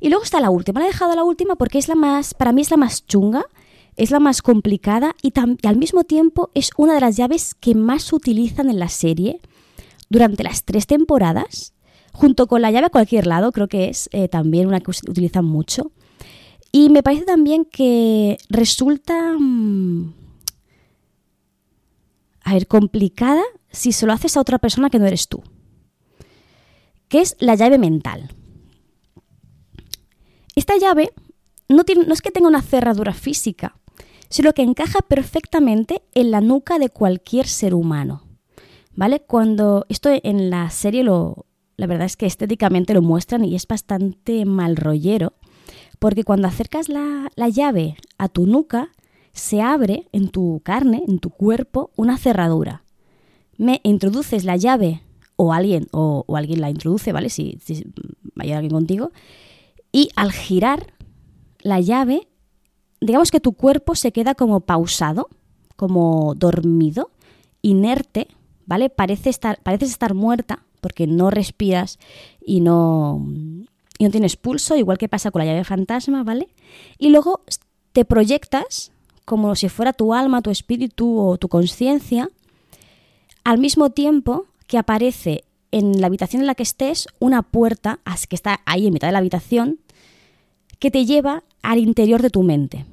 [0.01, 0.81] Y luego está la última.
[0.81, 3.47] La he dejado la última porque es la más, para mí es la más chunga,
[3.97, 5.33] es la más complicada y,
[5.67, 9.41] al mismo tiempo es una de las llaves que más se utilizan en la serie
[10.09, 11.73] durante las tres temporadas,
[12.13, 15.45] junto con la llave a cualquier lado, creo que es eh, también una que utilizan
[15.45, 15.91] mucho.
[16.73, 20.13] Y me parece también que resulta, mm,
[22.43, 25.43] a ver, complicada si se lo haces a otra persona que no eres tú,
[27.09, 28.31] que es la llave mental.
[30.57, 31.13] Esta llave
[31.69, 33.77] no, no es que tenga una cerradura física,
[34.29, 38.23] sino que encaja perfectamente en la nuca de cualquier ser humano.
[38.95, 39.21] ¿Vale?
[39.21, 41.45] Cuando esto en la serie lo,
[41.77, 45.35] la verdad es que estéticamente lo muestran y es bastante mal rollero,
[45.99, 48.91] porque cuando acercas la, la llave a tu nuca,
[49.33, 52.85] se abre en tu carne, en tu cuerpo, una cerradura.
[53.59, 55.03] Me introduces la llave
[55.37, 57.29] o alguien, o, alguien la introduce, ¿vale?
[57.29, 57.85] Si, si
[58.39, 59.13] hay alguien contigo,
[59.97, 60.93] y al girar
[61.61, 62.29] la llave,
[63.01, 65.31] digamos que tu cuerpo se queda como pausado,
[65.75, 67.13] como dormido,
[67.63, 68.29] inerte,
[68.67, 68.91] ¿vale?
[68.91, 71.99] Parece estar, pareces estar muerta porque no respiras
[72.45, 73.27] y no,
[73.97, 76.49] y no tienes pulso, igual que pasa con la llave fantasma, ¿vale?
[76.99, 77.41] Y luego
[77.93, 78.93] te proyectas
[79.25, 82.29] como si fuera tu alma, tu espíritu o tu conciencia,
[83.45, 88.37] al mismo tiempo que aparece en la habitación en la que estés una puerta que
[88.37, 89.81] está ahí en mitad de la habitación
[90.79, 92.85] que te lleva al interior de tu mente.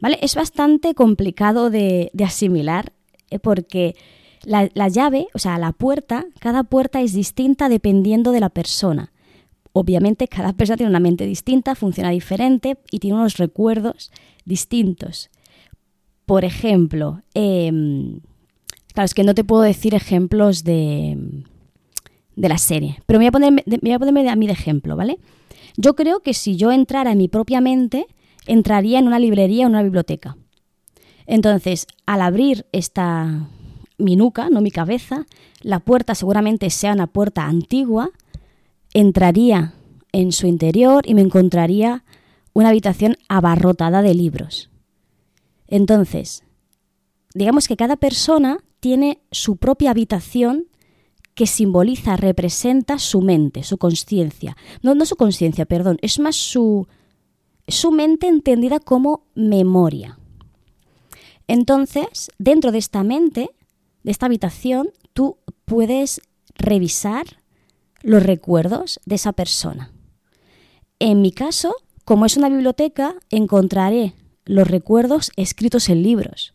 [0.00, 0.18] ¿Vale?
[0.20, 2.92] Es bastante complicado de, asimilar
[3.30, 3.94] eh, porque
[4.42, 9.12] la, la, llave, o sea, la puerta, cada puerta es distinta dependiendo de la persona.
[9.72, 14.12] Obviamente cada persona tiene una mente distinta, funciona diferente y tiene unos recuerdos
[14.44, 15.30] distintos.
[16.26, 18.20] Por ejemplo, em,
[18.92, 21.18] claro, es que no te puedo decir ejemplos de,
[22.36, 24.96] de la serie, pero me voy, a poner, voy a ponerme a mí de ejemplo,
[24.96, 25.18] ¿vale?
[25.76, 28.06] Yo creo que si yo entrara en mi propia mente,
[28.46, 30.36] entraría en una librería o una biblioteca.
[31.26, 33.48] Entonces, al abrir esta
[33.98, 35.26] mi nuca, no mi cabeza,
[35.60, 38.10] la puerta seguramente sea una puerta antigua,
[38.92, 39.74] entraría
[40.12, 42.04] en su interior y me encontraría
[42.52, 44.70] una habitación abarrotada de libros.
[45.66, 46.44] Entonces,
[47.34, 50.66] digamos que cada persona tiene su propia habitación
[51.34, 54.56] que simboliza, representa su mente, su conciencia.
[54.82, 56.86] No, no su conciencia, perdón, es más su,
[57.66, 60.18] su mente entendida como memoria.
[61.46, 63.50] Entonces, dentro de esta mente,
[64.02, 66.20] de esta habitación, tú puedes
[66.54, 67.24] revisar
[68.02, 69.92] los recuerdos de esa persona.
[70.98, 76.53] En mi caso, como es una biblioteca, encontraré los recuerdos escritos en libros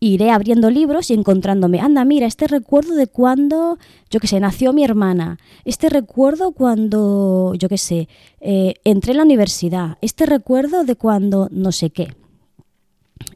[0.00, 3.78] iré abriendo libros y encontrándome, anda, mira, este recuerdo de cuando,
[4.10, 8.08] yo qué sé, nació mi hermana, este recuerdo cuando, yo qué sé,
[8.40, 12.14] eh, entré en la universidad, este recuerdo de cuando no sé qué.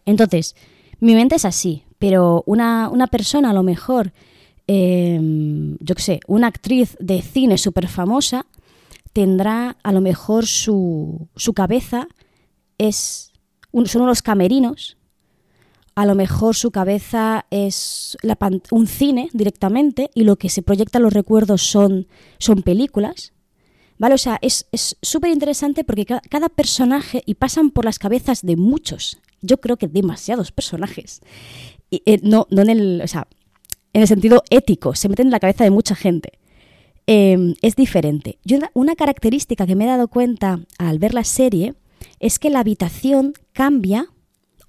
[0.05, 0.55] Entonces,
[1.01, 4.13] mi mente es así, pero una, persona a lo mejor,
[4.67, 8.47] em, yo qué sé, una actriz de cine súper famosa,
[9.13, 12.07] tendrá a lo mejor su, su cabeza
[12.79, 13.33] es
[13.87, 14.97] son unos camerinos
[16.01, 18.17] a lo mejor su cabeza es
[18.71, 22.07] un cine directamente y lo que se proyecta los recuerdos son,
[22.65, 23.35] películas.
[23.99, 24.15] ¿Vale?
[24.15, 24.67] O sea, es
[25.03, 29.89] súper interesante porque cada, personaje, y pasan por las cabezas de muchos, yo creo que
[29.89, 31.21] demasiados personajes,
[31.91, 33.05] y, eh, no, no en, el,
[33.93, 36.39] en el sentido ético, se meten en la cabeza de mucha gente.
[37.07, 38.39] Em, es diferente.
[38.43, 41.75] Yo, una característica que me he dado cuenta al ver la serie
[42.21, 44.07] es que la habitación cambia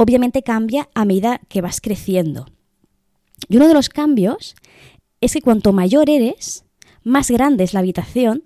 [0.02, 2.48] obviamente cambia a medida que vas creciendo.
[3.48, 4.56] Y uno de los cambios
[5.20, 6.66] es que cuanto mayor eres,
[7.04, 8.44] más grande es la habitación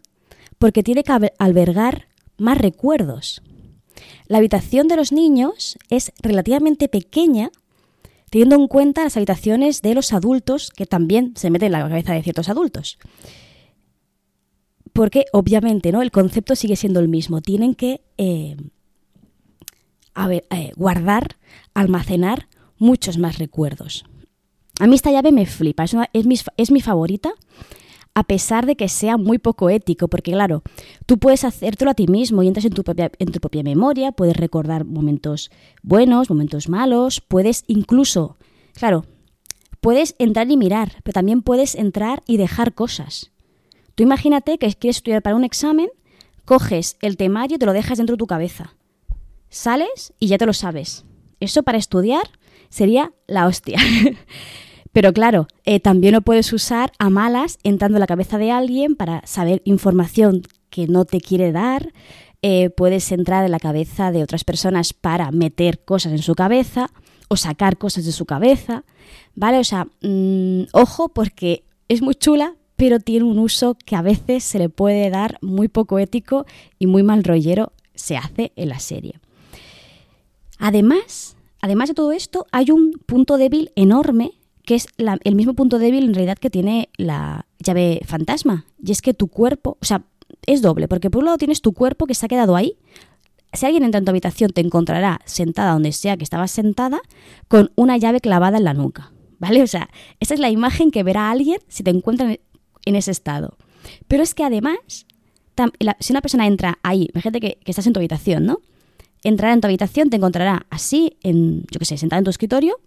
[0.58, 3.42] porque tiene que albergar más recuerdos.
[4.28, 7.52] La habitación de los niños es relativamente pequeña
[8.30, 12.14] teniendo en cuenta las habitaciones de los adultos que también se meten en la cabeza
[12.14, 12.98] de ciertos adultos.
[14.92, 16.02] Porque obviamente ¿no?
[16.02, 17.42] el concepto sigue siendo el mismo.
[17.42, 18.58] Tienen que eh,
[20.16, 21.36] a ver, eh, guardar,
[21.74, 22.48] almacenar
[22.78, 24.06] muchos más recuerdos.
[24.80, 27.34] A mí esta llave me flipa, es, mi, es mi favorita,
[28.14, 30.64] a pesar de que sea muy poco ético, porque claro,
[31.06, 34.14] tú puedes hacértelo a ti mismo y entras en tu propia, en tu propia memoria,
[34.14, 35.52] puedes recordar momentos
[35.84, 38.38] buenos, momentos malos, puedes incluso,
[38.74, 39.06] claro,
[39.82, 43.32] puedes entrar y mirar, pero también puedes entrar y dejar cosas.
[43.96, 45.90] Tú imagínate que quieres estudiar para un examen,
[46.46, 48.75] coges el temario y te lo dejas dentro de tu cabeza.
[49.56, 51.06] Sales y ya te lo sabes.
[51.40, 52.24] Eso para estudiar
[52.68, 53.80] sería la hostia.
[54.92, 58.98] Pero claro, eh, también lo puedes usar a malas entrando en la cabeza de alguien
[58.98, 61.94] para saber información que no te quiere dar.
[62.42, 66.90] Eh, puedes entrar en la cabeza de otras personas para meter cosas en su cabeza
[67.30, 68.84] o sacar cosas de su cabeza.
[69.36, 69.60] ¿Vale?
[69.60, 74.44] O sea, mm, ojo porque es muy chula, pero tiene un uso que a veces
[74.44, 76.46] se le puede dar muy poco ético
[76.78, 79.22] y muy mal rollero se hace en la serie.
[80.60, 84.32] Además, además de todo esto, hay un punto débil enorme
[84.66, 88.66] que es el mismo punto débil en realidad que tiene la llave fantasma.
[88.84, 90.04] Y es que tu cuerpo, o sea,
[90.46, 92.78] es doble, porque por un lado tienes tu cuerpo que se ha quedado ahí.
[93.54, 97.00] Si alguien entra en tu habitación te encontrará sentada donde sea que estabas sentada
[97.48, 99.12] con una llave clavada en la nuca.
[99.38, 99.62] ¿Vale?
[99.62, 99.90] O sea,
[100.20, 102.36] esa es la imagen que verá alguien si te encuentra
[102.86, 103.58] en ese estado.
[104.08, 105.06] Pero es que además,
[106.00, 108.62] si una persona entra ahí, imagínate que, que estás en tu habitación, ¿no?
[109.26, 112.80] Entrará en tu habitación, te encontrará así, en, yo qué sé, sentada en tu escritorio,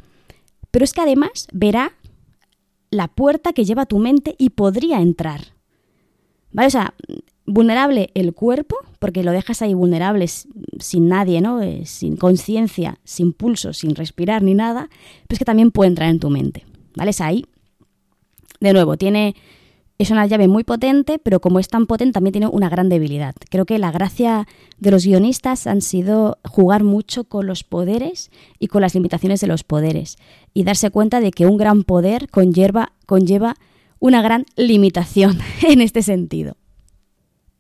[0.71, 1.95] pero es que además verá
[2.91, 5.41] la puerta que lleva tu mente y podría entrar.
[6.53, 6.69] ¿Vale?
[6.69, 6.95] O sea,
[7.45, 11.61] vulnerable el cuerpo, porque lo dejas ahí vulnerable sin nadie, ¿no?
[11.61, 14.89] Eh, sin conciencia, sin pulso, sin respirar ni nada,
[15.27, 16.65] pero es que también puede entrar en tu mente.
[16.95, 17.11] ¿Vale?
[17.11, 17.47] Es ahí.
[18.61, 19.35] De nuevo, tiene
[19.99, 23.35] es una llave muy potente, pero como es tan potente también tiene una gran debilidad.
[23.51, 24.47] Creo que la gracia
[24.79, 28.31] de los guionistas han sido jugar mucho con los poderes
[28.61, 30.17] y con las limitaciones de los poderes
[30.55, 33.57] y darse cuenta de que un gran poder conlleva, conlleva
[33.99, 36.57] una gran limitación en este sentido.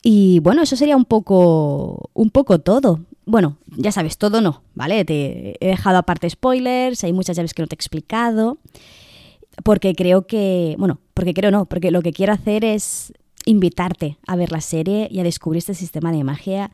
[0.00, 3.00] Y bueno, eso sería un poco, un poco todo.
[3.26, 5.04] Bueno, ya sabes, todo no, ¿vale?
[5.04, 8.58] Te he dejado aparte spoilers, hay muchas llaves que no te he explicado
[9.64, 13.12] porque creo que, bueno, porque creo no, porque lo que quiero hacer es
[13.44, 16.70] invitarte a ver la serie y a descubrir este sistema de magia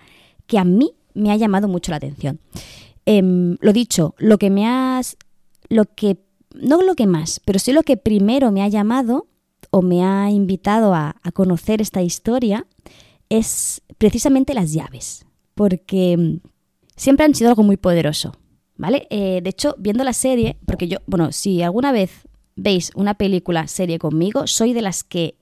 [0.47, 2.39] que a mí me ha llamado mucho la atención.
[3.07, 5.17] Em, lo dicho, lo que me has,
[5.71, 6.19] lo que,
[6.55, 9.29] no lo que más, pero sí lo que primero me ha llamado
[9.71, 12.67] o me ha invitado a, conocer esta historia
[13.31, 15.25] es precisamente las llaves,
[15.55, 16.41] porque em,
[16.97, 18.37] siempre han sido algo muy poderoso,
[18.77, 19.07] ¿vale?
[19.09, 23.67] Eh, de hecho, viendo la serie, porque yo, bueno, si alguna vez veis una película,
[23.67, 25.37] serie conmigo, soy de las que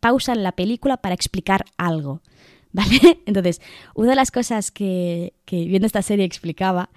[0.00, 2.22] pausan la película para explicar algo.
[2.72, 3.22] ¿Vale?
[3.24, 3.62] Entonces,
[3.94, 6.90] una de las cosas que, viendo esta serie explicaba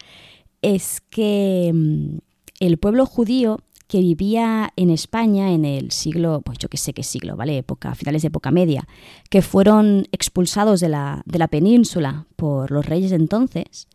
[0.61, 2.17] es que mm,
[2.59, 7.03] el pueblo judío que vivía en España en el siglo, pues yo que sé qué
[7.03, 7.57] siglo, ¿vale?
[7.57, 8.87] Época, finales de época media,
[9.29, 13.87] que fueron expulsados de la, de la península por los reyes entonces,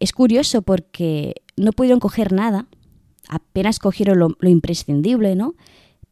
[0.00, 2.68] es curioso porque no pudieron coger nada
[3.28, 5.54] apenas cogieron lo, imprescindible, ¿no?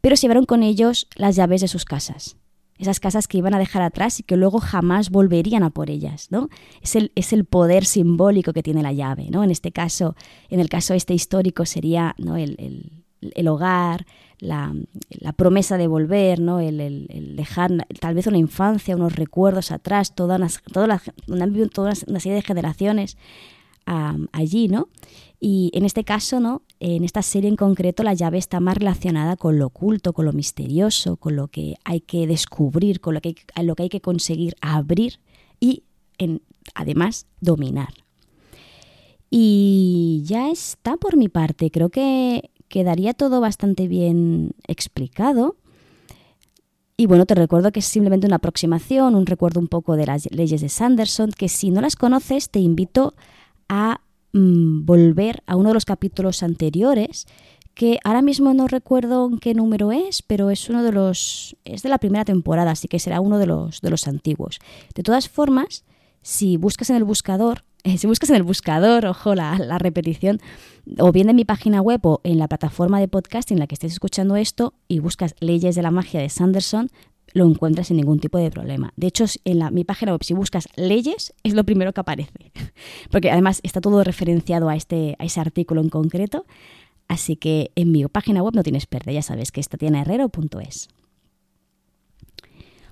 [0.01, 2.37] Pero se llevaron con ellos las llaves de sus casas.
[2.79, 6.29] Esas casas que iban a dejar atrás y que luego jamás volverían a por ellas,
[6.31, 6.51] ¿no?
[6.83, 9.43] Es el, es el poder simbólico que tiene la llave, ¿no?
[9.43, 10.15] En este caso,
[10.51, 12.37] en el caso este histórico sería ¿no?
[12.37, 14.07] el, el, hogar,
[14.39, 14.75] la,
[15.09, 16.61] la, promesa de volver, ¿no?
[16.61, 22.21] El, dejar tal vez una infancia, unos recuerdos atrás, toda una, toda, una, toda una
[22.21, 23.17] serie de generaciones
[24.33, 24.89] allí, ¿no?
[25.39, 26.63] Y en este caso, ¿no?
[26.81, 30.33] En esta serie en concreto, la llave está más relacionada con lo oculto, con lo
[30.33, 34.01] misterioso, con lo que hay que descubrir, con lo que hay, lo que, hay que
[34.01, 35.21] conseguir abrir
[35.61, 35.83] y,
[36.75, 37.93] además, dominar.
[39.31, 41.71] Y ya está por mi parte.
[41.71, 45.57] Creo que quedaría todo bastante bien explicado.
[46.97, 50.31] Y bueno, te recuerdo que es simplemente una aproximación, un recuerdo un poco de las
[50.31, 53.15] leyes de Sanderson, que si no las conoces te invito
[53.69, 54.01] a
[54.37, 57.27] mm, volver a uno de los capítulos anteriores
[57.77, 61.91] que ahora mismo no recuerdo qué número es, pero es uno de los es de
[61.91, 64.61] la primera temporada, así que será uno de los de los antiguos.
[64.95, 65.85] De todas formas,
[66.23, 67.65] si buscas en el buscador,
[67.99, 70.41] si buscas en el buscador, ojo la, la, repetición,
[70.99, 73.75] o bien en mi página web o en la plataforma de podcast en la que
[73.75, 76.89] estés escuchando esto y buscas Leyes de la Magia de Sanderson,
[77.33, 78.93] lo encuentras sin ningún tipo de problema.
[78.97, 82.53] De hecho, en la, mi página web, si buscas leyes, es lo primero que aparece.
[83.11, 86.47] Porque además está todo referenciado a, este, a ese artículo en concreto.
[87.09, 90.89] Así que en mi página web no tienes pérdida, ya sabes que es tatianaherrero.es.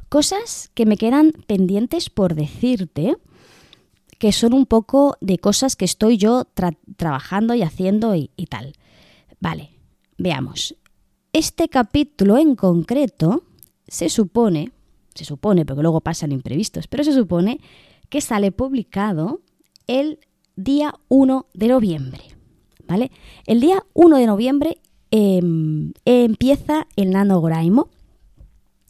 [0.08, 3.16] Cosas que me quedan pendientes por decirte,
[4.18, 6.44] que son un poco de cosas que estoy yo
[6.96, 8.74] trabajando y haciendo y tal.
[9.40, 9.70] Vale,
[10.16, 10.76] veamos.
[11.32, 13.42] Este capítulo en concreto
[13.94, 14.72] se supone,
[15.14, 17.60] se supone, porque luego pasan imprevistos, pero se supone
[18.08, 19.40] que sale publicado
[19.86, 20.18] el
[20.56, 22.24] día 1 de noviembre.
[22.88, 23.12] ¿Vale?
[23.46, 24.78] El día 1 de noviembre
[25.12, 27.88] em, empieza el nanograimo.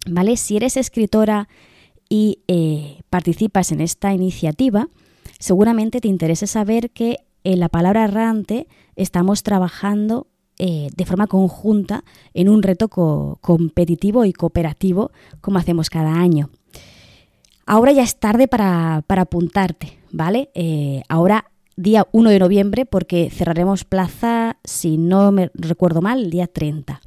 [0.08, 0.38] ¿Vale?
[0.38, 1.50] Si eres escritora
[2.08, 4.88] y eh, participas en esta iniciativa,
[5.38, 10.28] seguramente te interesa saber que en la palabra errante estamos trabajando
[10.66, 15.10] eh, de forma conjunta en un reto competitivo y cooperativo
[15.42, 16.48] como hacemos cada año.
[17.66, 20.48] Ahora ya es tarde para, apuntarte, ¿vale?
[20.54, 26.30] Eh, ahora día 1 de noviembre porque cerraremos plaza, si no me recuerdo mal, el
[26.30, 27.02] día 30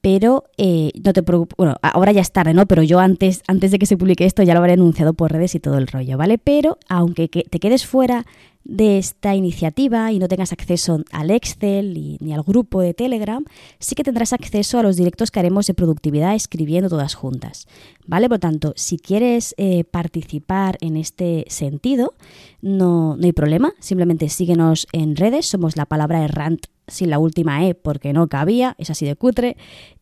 [0.00, 2.66] pero eh, no te preocupes, bueno, ahora ya es tarde, ¿no?
[2.66, 5.54] Pero yo antes, antes de que se publique esto ya lo habré anunciado por redes
[5.54, 6.36] y todo el rollo, ¿vale?
[6.36, 8.26] Pero aunque te quedes fuera
[8.64, 13.44] de esta iniciativa y no tengas acceso al Excel ni al grupo de Telegram,
[13.78, 17.66] sí que tendrás acceso a los directos que haremos de productividad escribiendo todas juntas.
[18.06, 18.28] ¿Vale?
[18.28, 22.14] Por tanto, si quieres eh, participar en este sentido,
[22.60, 23.74] no, no hay problema.
[23.78, 25.46] Simplemente síguenos en redes.
[25.46, 29.56] Somos la palabra errant sin la última E porque no cabía, es así de cutre,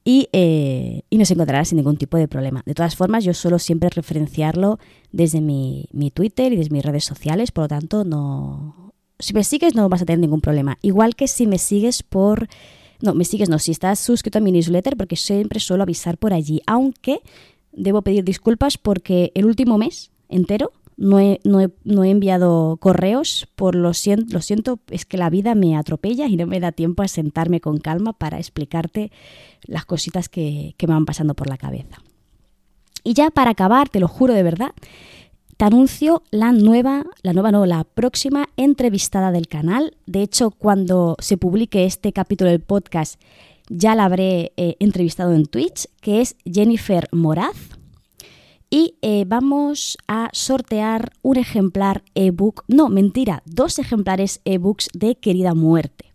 [0.05, 2.63] y, eh, y nos encontrarás sin ningún tipo de problema.
[2.67, 4.79] De todas formas, yo suelo siempre referenciarlo
[5.13, 8.93] desde mi, mi Twitter y desde mis redes sociales, por lo tanto, no.
[9.19, 10.79] Si me sigues, no vas a tener ningún problema.
[10.83, 12.49] Igual que si me sigues por.
[13.01, 16.33] No, me sigues, no, si estás suscrito a mi newsletter, porque siempre suelo avisar por
[16.33, 17.21] allí, aunque
[17.73, 23.49] debo pedir disculpas porque el último mes entero no he, no, no he, enviado correos,
[23.57, 26.73] por lo siento, lo siento, es que la vida me atropella y no me da
[26.73, 29.11] tiempo a sentarme con calma para explicarte
[29.63, 31.99] las cositas que, que me van pasando por la cabeza.
[33.05, 34.73] Y ya para acabar, te lo juro de verdad,
[35.57, 39.97] te anuncio la nueva, la nueva no, la próxima entrevistada del canal.
[40.07, 43.21] De hecho, cuando se publique este capítulo del podcast,
[43.69, 47.72] ya la habré eh, entrevistado en Twitch, que es Jennifer Moraz
[48.73, 55.53] y eh, vamos a sortear un ejemplar ebook, no, mentira, dos ejemplares ebooks de Querida
[55.53, 56.07] Muerte.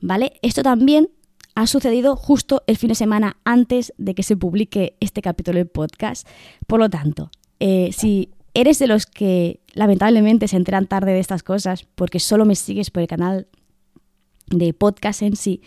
[0.00, 0.34] ¿Vale?
[0.40, 1.10] Esto también
[1.56, 5.66] ha sucedido justo el fin de semana antes de que se publique este capítulo del
[5.66, 6.28] podcast.
[6.68, 11.42] Por lo tanto, eh, si eres de los que lamentablemente se enteran tarde de estas
[11.42, 13.48] cosas porque solo me sigues por el canal
[14.46, 15.60] de podcast en sí,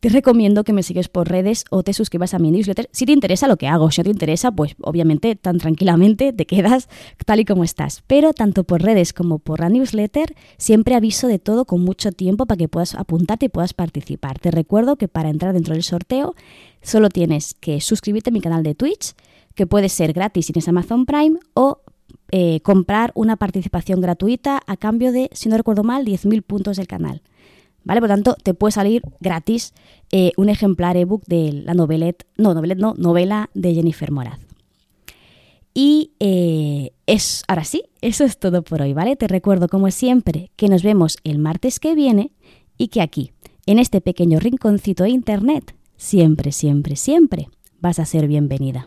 [0.00, 2.88] te recomiendo que me sigues por redes o te suscribas a mi newsletter.
[2.90, 6.46] Si te interesa lo que hago, si no te interesa, pues obviamente tan tranquilamente te
[6.46, 6.88] quedas
[7.26, 8.02] tal y como estás.
[8.06, 12.46] Pero tanto por redes como por la newsletter, siempre aviso de todo con mucho tiempo
[12.46, 14.38] para que puedas apuntarte y puedas participar.
[14.38, 16.34] Te recuerdo que para entrar dentro del sorteo
[16.82, 19.12] solo tienes que suscribirte a mi canal de Twitch,
[19.54, 21.82] que puede ser gratis si tienes Amazon Prime, o
[22.32, 26.86] eh, comprar una participación gratuita a cambio de, si no recuerdo mal, 10.000 puntos del
[26.86, 27.22] canal.
[27.84, 28.00] ¿Vale?
[28.00, 29.72] Por tanto, te puede salir gratis
[30.12, 34.38] eh, un ejemplar ebook de la novelet, no, novelet no, novela de Jennifer Moraz.
[35.72, 39.16] Y eh, es, ahora sí, eso es todo por hoy, ¿vale?
[39.16, 42.32] Te recuerdo, como siempre, que nos vemos el martes que viene
[42.76, 43.32] y que aquí,
[43.66, 47.48] en este pequeño rinconcito de internet, siempre, siempre, siempre
[47.80, 48.86] vas a ser bienvenida.